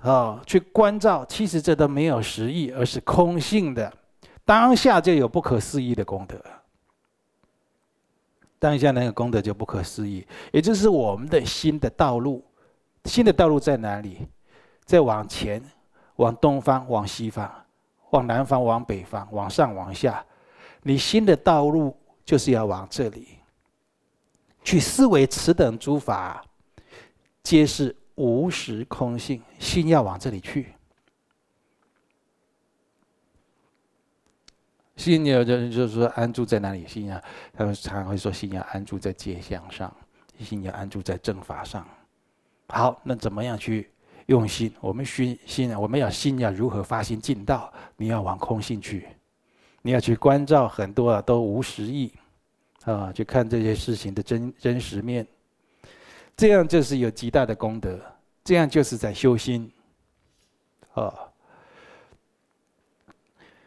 [0.05, 3.93] 哦，去关照，其实这都没有实义，而是空性的。
[4.47, 6.41] 当下就有不可思议的功德。
[8.59, 12.43] 当下那个功德就不可思议，也就是我们的心的道路。
[13.05, 14.27] 新的道路在哪里？
[14.85, 15.63] 在往前，
[16.17, 17.53] 往东方，往西方。
[18.11, 20.25] 往南方，往北方，往上，往下，
[20.83, 23.27] 你新的道路就是要往这里
[24.63, 25.27] 去思维。
[25.27, 26.43] 此等诸法
[27.43, 30.73] 皆是无时空性，心要往这里去。
[34.97, 36.87] 心有的人就是说安住在哪里？
[36.87, 37.23] 心啊，
[37.53, 39.95] 他们常常会说心要安住在戒相上，
[40.41, 41.87] 心要安住在正法上。
[42.69, 43.91] 好，那怎么样去？
[44.27, 47.73] 用心，我们熏心，我们要心要如何发心进道？
[47.97, 49.07] 你要往空性去，
[49.83, 52.13] 你要去关照很多啊，都无实义
[52.85, 55.25] 啊，去看这些事情的真真实面，
[56.37, 58.01] 这样就是有极大的功德，
[58.43, 59.71] 这样就是在修心
[60.95, 61.15] 啊。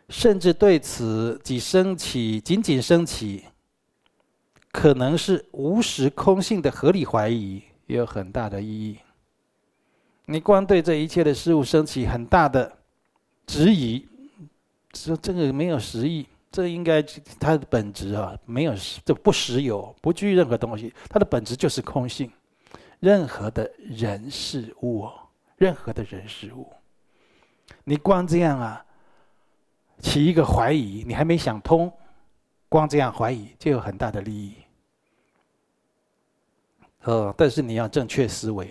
[0.10, 3.46] 甚至对此，即升起，仅仅升起，
[4.72, 8.98] 可能是无实空性的合理怀疑，也有很大的意义。
[10.26, 12.72] 你光对这一切的事物升起很大的
[13.48, 14.08] 质疑，
[14.94, 17.02] 说这个没有实义，这应该
[17.40, 18.74] 它的本质啊，没有
[19.06, 22.32] 这不实有，不具任何东西，它的本质就是空性。
[23.00, 25.08] 任何的人事物，
[25.56, 26.68] 任何的人事物，
[27.86, 28.86] 你光这样啊，
[30.00, 31.92] 起一个怀疑，你还没想通，
[32.68, 34.54] 光这样怀疑就有很大的利益。
[37.04, 38.70] 哦，但是你要正确思维。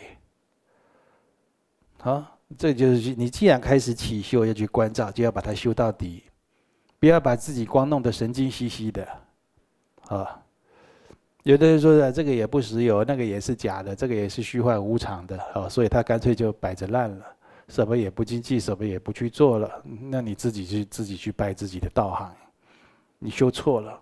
[2.01, 2.25] 好，
[2.57, 6.23] 这就是你既然开始起修，要去关照，就要把它修到底，
[7.01, 9.09] 不要把自己光弄得神经兮兮的。
[10.09, 10.41] 啊，
[11.43, 15.39] 有的人说的这个也不实有，那个也是假的，这个也是虚幻无常的。
[15.55, 17.27] 哦，所以他干脆就摆着烂了，
[17.69, 19.83] 什么也不经济，什么也不去做了。
[19.85, 22.35] 那你自己去自己去拜自己的道行，
[23.19, 24.01] 你修错了，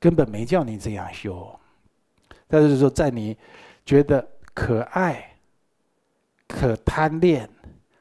[0.00, 1.58] 根本没叫你这样修。
[2.48, 3.36] 但是说，在你
[3.84, 5.36] 觉得可爱、
[6.46, 7.48] 可贪恋、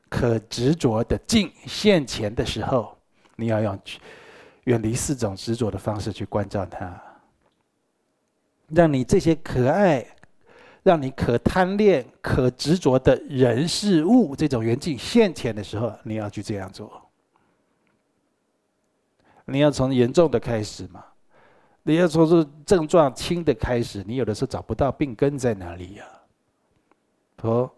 [0.10, 2.98] 可执着的境现前的时候，
[3.36, 3.80] 你要用
[4.66, 7.02] 远离四种执着的方式去关照它，
[8.70, 10.06] 让你这些可爱、
[10.84, 17.02] 让你可贪恋、可执着的人事物这种缘境现前的时候，你要去这样做。
[19.46, 21.04] 你要从严重的开始嘛。
[21.86, 26.06] 你要从是症状轻的开始，你有的时候找不到病根在哪里呀？
[27.42, 27.70] 哦，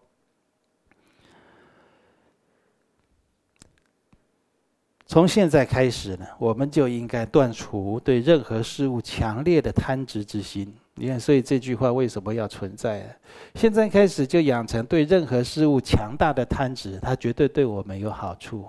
[5.08, 10.74] 从现在开始呢，我们就应该断除对任何事物强烈的贪执之心。
[10.96, 13.16] 你看，所以这句话为什么要存在？
[13.54, 18.66] 现在开始就养成对任何事物强大的贪执，它绝对对我们有好处。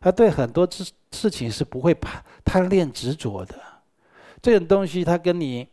[0.00, 3.54] 它对很多事事情是不会怕贪恋执着的。
[4.40, 5.66] 这种东西，它跟你，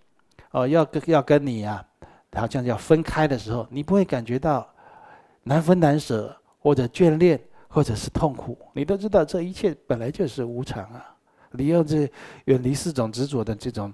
[0.51, 1.85] 哦，要跟要跟你啊，
[2.33, 4.67] 好像要分开的时候，你不会感觉到
[5.43, 7.39] 难分难舍，或者眷恋，
[7.77, 8.57] 或者是痛苦。
[8.73, 11.15] 你都知道，这一切本来就是无常啊！
[11.51, 12.11] 你用这
[12.45, 13.93] 远离四种执着的这种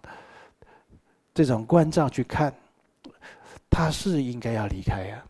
[1.34, 2.56] 这种关照去看，
[3.70, 5.22] 它是应该要离开呀。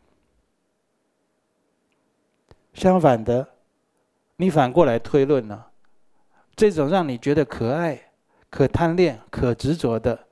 [2.75, 3.49] 相反的，
[4.35, 5.65] 你反过来推论呢，
[6.55, 7.99] 这种让你觉得可爱。
[8.51, 10.27] 可贪恋、可执着的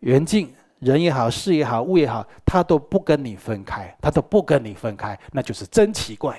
[0.00, 6.36] 缘境，人也好，事也好，物也好，他都不跟你分开，他都不跟你分开，那就是真奇怪。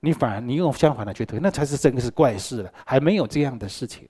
[0.00, 2.72] 你反而你用相反的去推，那才是真的是怪事了。
[2.86, 4.08] 还没有这样的事情，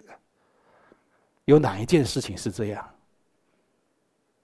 [1.44, 2.88] 有哪一件事情是这样？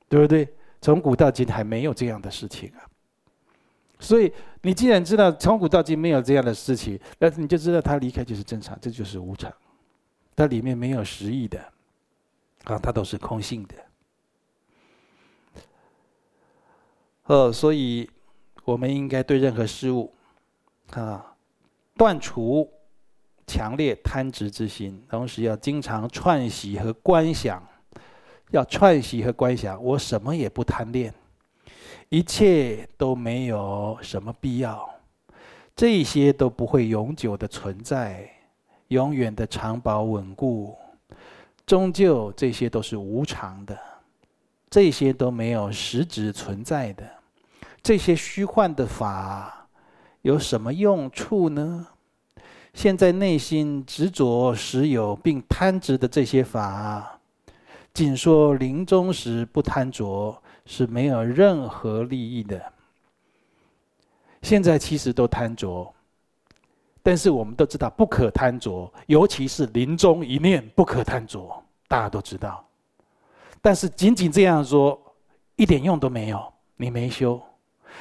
[0.08, 0.48] 对不对？
[0.80, 2.84] 从古到今还没有这样的事情啊。
[3.98, 9.52] 所以你既然知道从古到今没有这样的事情，那你就知道他离开就是正常，这就是无常。
[10.36, 11.58] 它里面没有实义的，
[12.64, 13.74] 啊，它都是空性的。
[17.24, 18.10] 呃，所以
[18.64, 20.12] 我们应该对任何事物，
[20.90, 21.33] 啊，
[21.96, 22.70] 断除
[23.46, 27.62] 强烈贪执之心，同时要经常串习和观想，
[28.50, 31.12] 要串习和观想，我什么也不贪恋，
[32.08, 34.88] 一切都没有什么必要，
[35.74, 38.30] 这些都不会永久的存在。
[38.88, 40.76] 永远的长保稳固，
[41.66, 43.76] 终究这些都是无常的，
[44.68, 47.10] 这些都没有实质存在的，
[47.82, 49.63] 这些虚幻的法
[50.24, 51.86] 有什么用处呢？
[52.72, 57.20] 现在内心执着实有并贪执的这些法，
[57.92, 62.58] 仅说临终时不贪着是没有任何利益的。
[64.40, 65.92] 现在其实都贪着。
[67.02, 72.66] 但是我们都知道不可贪着，尤其是临终一念不可贪着，大家都知道。
[73.60, 74.98] 但是仅仅这样说，
[75.56, 76.42] 一点用都没有，
[76.78, 77.38] 你没修。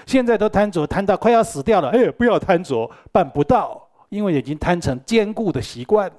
[0.05, 6.11] 现在都贪着，贪到快要死掉了，哎，不要贪着，办不到，因为已经贪成坚固的习惯，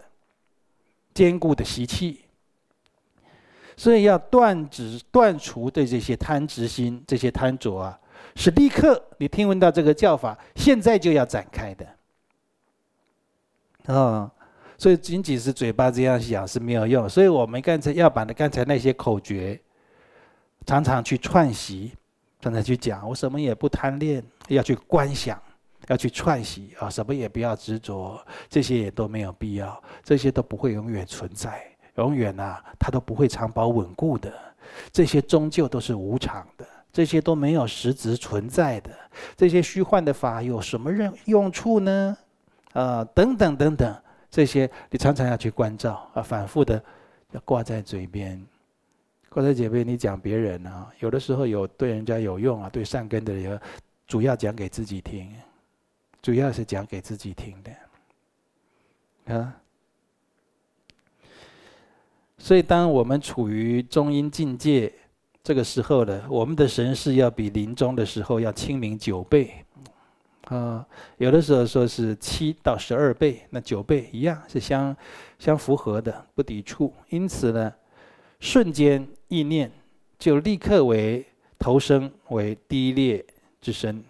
[1.13, 2.21] 坚固的习气。
[3.77, 7.99] 所以要断止、断除对这些贪执心、这些贪着啊，
[8.37, 11.85] 是立刻你听闻到这个教法，现在就要展开的。
[13.87, 14.31] 啊、哦，
[14.79, 19.61] 所以仅仅是嘴巴这样想是没有用，所以我们刚才要把那刚才那些口诀，
[20.65, 21.93] 常常去串习，
[22.45, 25.41] 常常去讲，我什么也不贪恋，要去观想，
[25.87, 28.21] 要去串习啊，什么也不要执着，
[28.51, 31.65] 这些也都没有必要，这些都不会永远存在，
[31.97, 34.31] 永远啊，它都不会长保稳固的，
[34.93, 38.91] 这些终究都是无常的，这些都没有实质存在的，
[39.35, 42.15] 这些虚幻的法有什么用用处呢？
[42.75, 43.97] 啊，等等等等，
[44.31, 46.79] 这些你常常要去关照啊，反复的
[47.31, 48.39] 要挂在嘴边，
[49.35, 49.83] 刚才姐妹。
[49.83, 53.61] 你讲别人啊，有的时候有对人家有用啊，对善根的人，
[54.07, 55.29] 主要讲给自己听，
[56.23, 59.57] 主要是讲给自己听的啊。
[62.39, 64.93] 所以，当我们处于中阴境界
[65.43, 69.53] 这个时候呢，我们的神识要比临终的时候要清明九倍。
[70.45, 74.97] 啊，有的时候说是七到十二倍，那九倍一样是相
[75.41, 76.93] 相符合的，不抵触。
[77.09, 77.73] 因此呢，
[78.41, 79.71] 瞬间意念
[80.19, 81.27] 就立刻为
[81.59, 83.25] 投生为低劣
[83.61, 84.05] 之身。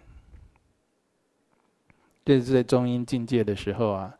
[2.23, 4.17] 这是在中阴境界的时候啊，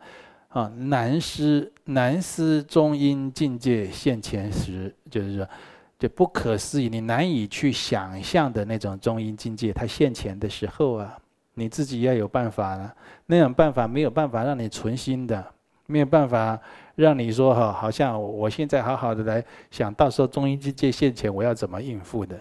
[0.49, 5.47] 啊难思难思中阴境界现前时，就是说，
[5.99, 11.17] 就不可思议，你难以去想象的那种中阴境界，它现前的时候啊。
[11.57, 12.93] 你自己要有办法了，
[13.27, 15.53] 那种办法没有办法让你存心的，
[15.85, 16.59] 没有办法
[16.95, 22.39] 让你说哈，好像我现在好好的来想到时候中阴境界现前，我要怎么应付的？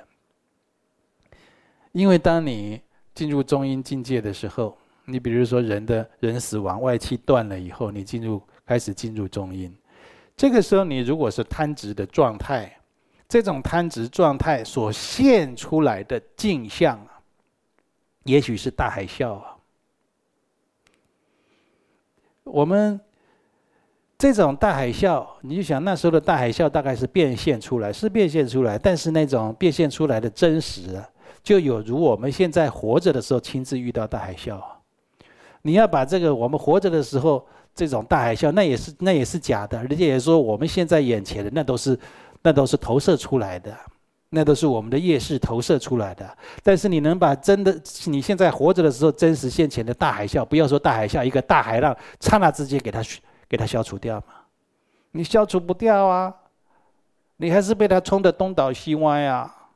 [1.92, 2.80] 因为当你
[3.14, 9.74] 进入中阴境界的时候，你比如说人的人死亡，外气断了以后，你进入开始进入中阴，
[10.36, 12.80] 这个时候你如果是贪执的状态，
[13.28, 17.06] 这种贪执状态所现出来的境象。
[18.24, 19.56] 也许是大海啸啊！
[22.44, 22.98] 我们
[24.16, 31.02] 这种大海啸，你就想那时候的大海啸大概是变现出来，是变现出来，但是那种变现出来的真实，
[31.42, 34.58] 就有如我们现在活着的时候亲自遇到大海啸。
[35.62, 37.44] 你要把这个我们活着的时候
[37.74, 41.98] 这种大海啸，那也是那也是假的，人家也说我们现在眼前的那都是
[42.42, 43.74] 那都是投射出来的。
[44.30, 46.28] 那都是我们的业识投射出来的，
[46.60, 47.72] 但是你能把真的
[48.06, 53.00] 你现在活着的时候真实现前的大海啸，不要说大海啸，一个大海浪，刹那之间给它
[53.54, 54.34] 给它消除掉吗？
[55.12, 56.34] 你消除不掉啊，
[57.36, 59.70] 你还是被它冲得东倒西歪啊！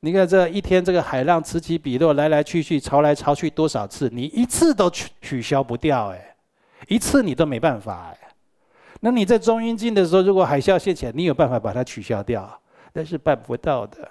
[0.00, 6.36] 你看这一天这个海浪此起彼落，来来去去，潮来潮去多少次，你一次都取取消不掉哎，
[6.88, 8.18] 一次你都没办法哎。
[9.00, 12.58] 那你在中阴境的时候，如果海啸现前，你有办法把它取消掉？
[12.94, 14.10] 那是办不到的，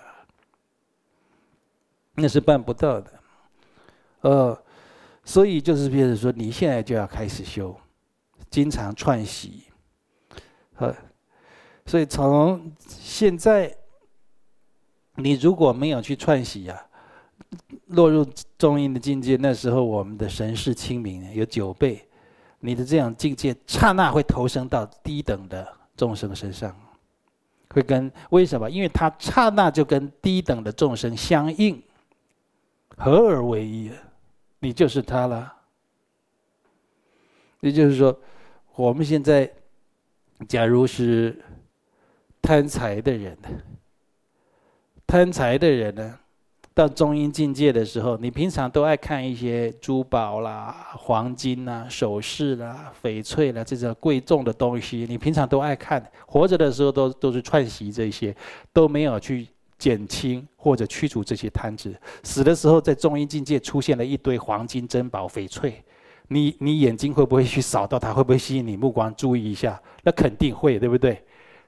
[2.13, 3.11] 那是办不到的，
[4.21, 4.63] 呃，
[5.25, 7.75] 所以就是，比如说，你现在就要开始修，
[8.51, 9.63] 经常串习，
[10.75, 10.95] 呃，
[11.85, 13.75] 所以从现在，
[15.15, 16.85] 你如果没有去串习呀，
[17.87, 18.23] 落入
[18.57, 22.07] 中阴的境界，那时候我们的神识清明有九倍，
[22.59, 26.75] 你的这样境界刹那会投生到低等的众生身上。
[27.73, 28.69] 会跟为什么？
[28.69, 31.81] 因为它刹那就跟低等的众生相应，
[32.97, 33.89] 合而为一，
[34.59, 35.55] 你就是他了。
[37.61, 38.19] 也就是说，
[38.75, 39.51] 我们现在，
[40.47, 41.37] 假如是
[42.41, 43.49] 贪财的人呢，
[45.05, 46.17] 贪财的人呢？
[46.73, 56.01] 到中阴境界的时候，你平常都爱看一些珠宝啦、黄金啦、首饰啦、翡翠啦这种贵重的东西，你平常都爱看。
[56.25, 58.33] 活着的时候都都是串习这些，
[58.71, 59.45] 都没有去
[59.77, 61.93] 减轻或者驱除这些贪执。
[62.23, 65.83] 死的时候，在中阴境界出现了一堆黄金珍宝、翡翠，
[66.33, 68.13] 你你眼睛会不会去扫到它？
[68.13, 69.77] 会不会吸引你目光注意一下？
[70.03, 71.21] 那肯定会，对不对？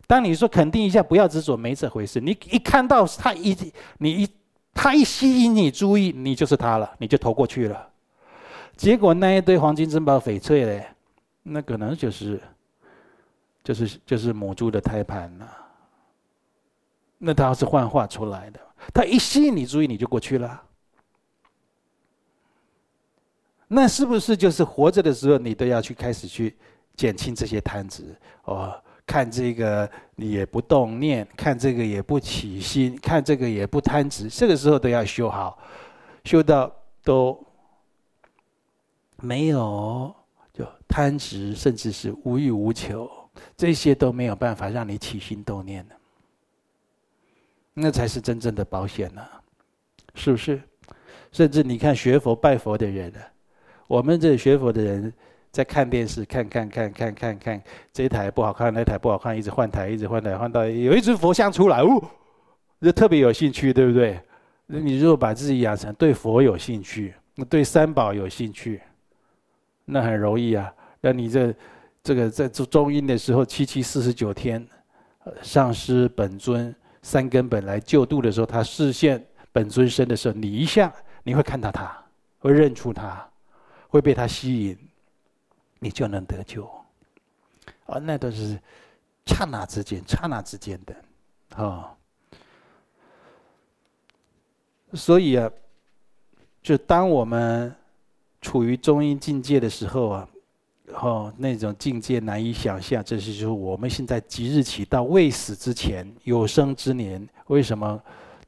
[0.07, 2.21] 当你说肯定一下，不要执着，没这回事。
[2.21, 3.55] 你一看到它一，
[3.97, 4.27] 你一。
[4.75, 7.89] 他一吸引你注意，你就是他了，你就投过去了。
[8.75, 10.87] 结果那一堆黄金珍宝翡翠嘞，
[11.43, 12.41] 那可能就是，
[13.63, 15.47] 就是就是母猪的胎盘了。
[17.19, 18.59] 那它是幻化出来的，
[18.91, 20.59] 他一吸引你注意，你就过去了。
[23.73, 26.55] 那是不是就是活着的时候，你都要去开始去
[26.95, 28.79] 减轻这些贪执哦？
[29.05, 35.57] 看这个你也不动念，看这个也不起心，看这个也不贪执，这个时候都要修好，
[36.23, 37.45] 修到都
[39.17, 40.15] 没有
[40.53, 43.09] 就贪执，甚至是无欲无求，
[43.57, 45.95] 这些都没有办法让你起心动念的，
[47.73, 49.21] 那才是真正的保险呢，
[50.15, 50.61] 是不是？
[51.31, 53.19] 甚至你看学佛拜佛的人呢，
[53.87, 55.13] 我们这学佛的人。
[55.53, 57.61] 在看电视，看看看看看看，
[57.91, 62.03] 这一台不好看，那台不好看，一直换台，一直换台，换到有一尊佛像出来，哦，
[62.81, 64.19] 就特别有兴趣，对不对？
[64.65, 67.13] 那你如果把自己养成对佛有兴趣，
[67.47, 68.81] 对三宝有兴趣，
[69.85, 70.73] 那很容易啊。
[71.01, 71.53] 那你这
[72.01, 74.67] 这个在做中阴的时候，七七四十九天，
[75.43, 76.73] 上师本尊
[77.03, 81.95] 三根本来救度的时候，他示现本尊身的时候，你一下你会看到他，
[82.39, 83.23] 会认出他，
[83.93, 84.77] 会被他吸引。
[85.83, 86.65] 你就能得救，
[87.85, 88.57] 而，那都是
[89.25, 90.95] 刹那之间、刹那之间的，
[91.61, 91.93] 啊，
[94.93, 95.51] 所以啊，
[96.61, 97.75] 就当我们
[98.39, 100.29] 处于中阴境界的时候啊，
[100.93, 103.03] 哦，那种境界难以想象。
[103.03, 108.01] 这是就是我们现在即日起到未死之前有生之年，为什么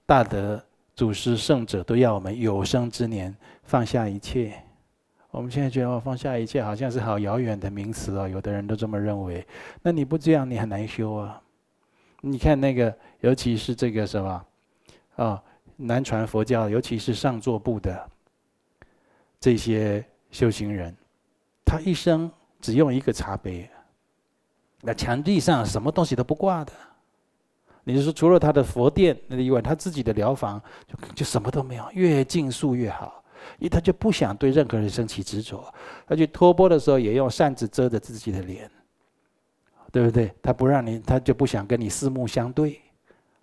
[0.06, 0.64] 大德
[0.96, 3.36] 祖师圣者都要我们有生之年
[3.66, 4.58] 放下一切？
[5.36, 9.46] 我们现在觉得放下一切好像是好遥远的名词哦，有的人都这么认为。
[9.82, 11.42] 那你不这样，你很难修啊。
[12.22, 14.46] 你看那个，尤其是这个什么，
[15.18, 15.44] 啊、
[15.76, 18.10] 南传佛教，尤其是上座部的
[19.38, 20.96] 这些修行人，
[21.66, 22.32] 他一生
[22.62, 23.70] 只用一个茶杯，
[24.80, 26.72] 那墙壁上什么东西都不挂的。
[27.84, 33.22] 你就说，除了他的佛殿那以外，他自己的寮房就就什么都没有，越净素越好。
[33.60, 35.74] 因为他就不想对任何人生起执着，
[36.08, 38.70] 他去托钵的时候也用扇子遮着自己的脸，
[39.92, 40.34] 对不对？
[40.42, 42.82] 他不让你，他就不想跟你四目相对，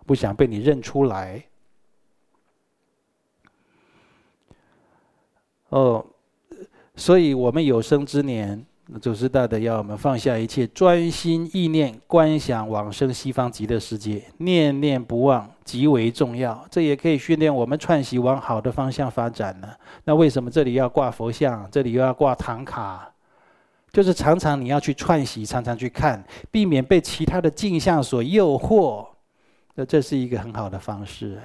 [0.05, 1.43] 不想被你认出来。
[5.69, 6.05] 哦，
[6.95, 8.65] 所以我们有生之年。
[9.01, 16.65] 祖师大德要我们放下一切，专心意念观想往生西方极乐世界，念念不忘极为重要。
[16.69, 19.69] 这也可以训练我们串习往好的方向发展呢。
[20.03, 23.09] 那为什么这里要挂佛像，这里又要挂唐卡？
[23.93, 26.21] 就是常常你要去串习，常常去看，
[26.51, 29.07] 避免被其他的镜像所诱惑。
[29.75, 31.39] 那这是一个很好的方式。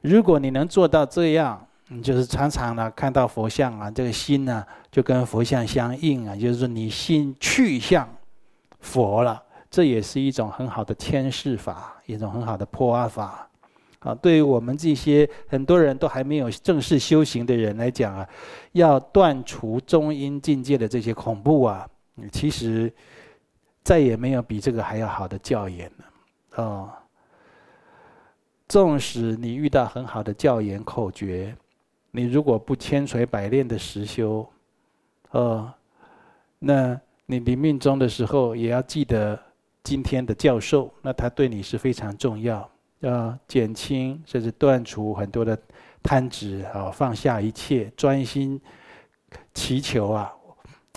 [0.00, 1.64] 如果你能做到这样。
[2.00, 8.08] 就是常常呢看到佛像啊，这个心呢就跟佛像相应啊，就是说你心去向
[8.78, 13.48] 佛了，这也是一种很好的迁识法，一种很好的破阿法。
[13.98, 18.28] 啊，对于我们这些很多人都还没有正式修行的人来讲啊，
[18.72, 21.88] 要断除中阴境界的这些恐怖啊，
[22.32, 22.92] 其实
[23.84, 26.62] 再也没有比这个还要好的教言了。
[26.62, 26.90] 哦，
[28.68, 31.56] 纵使你遇到很好的教言口诀。
[32.14, 34.46] 你如果不千锤百炼的实修，
[35.30, 35.72] 哦，
[36.58, 39.40] 那你临命终的时候也要记得
[39.82, 45.58] 今天的教授，那他对你是非常重要，要减轻甚至断除很多的
[46.02, 48.60] 贪执啊，放下一切，专心
[49.54, 50.30] 祈求啊，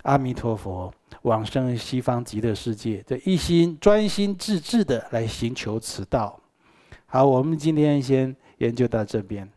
[0.03, 6.37] 阿弥陀佛往生西方极乐世界，这一心专心致志的来寻求此道。
[7.05, 9.49] 好，我们今天先研究到这边。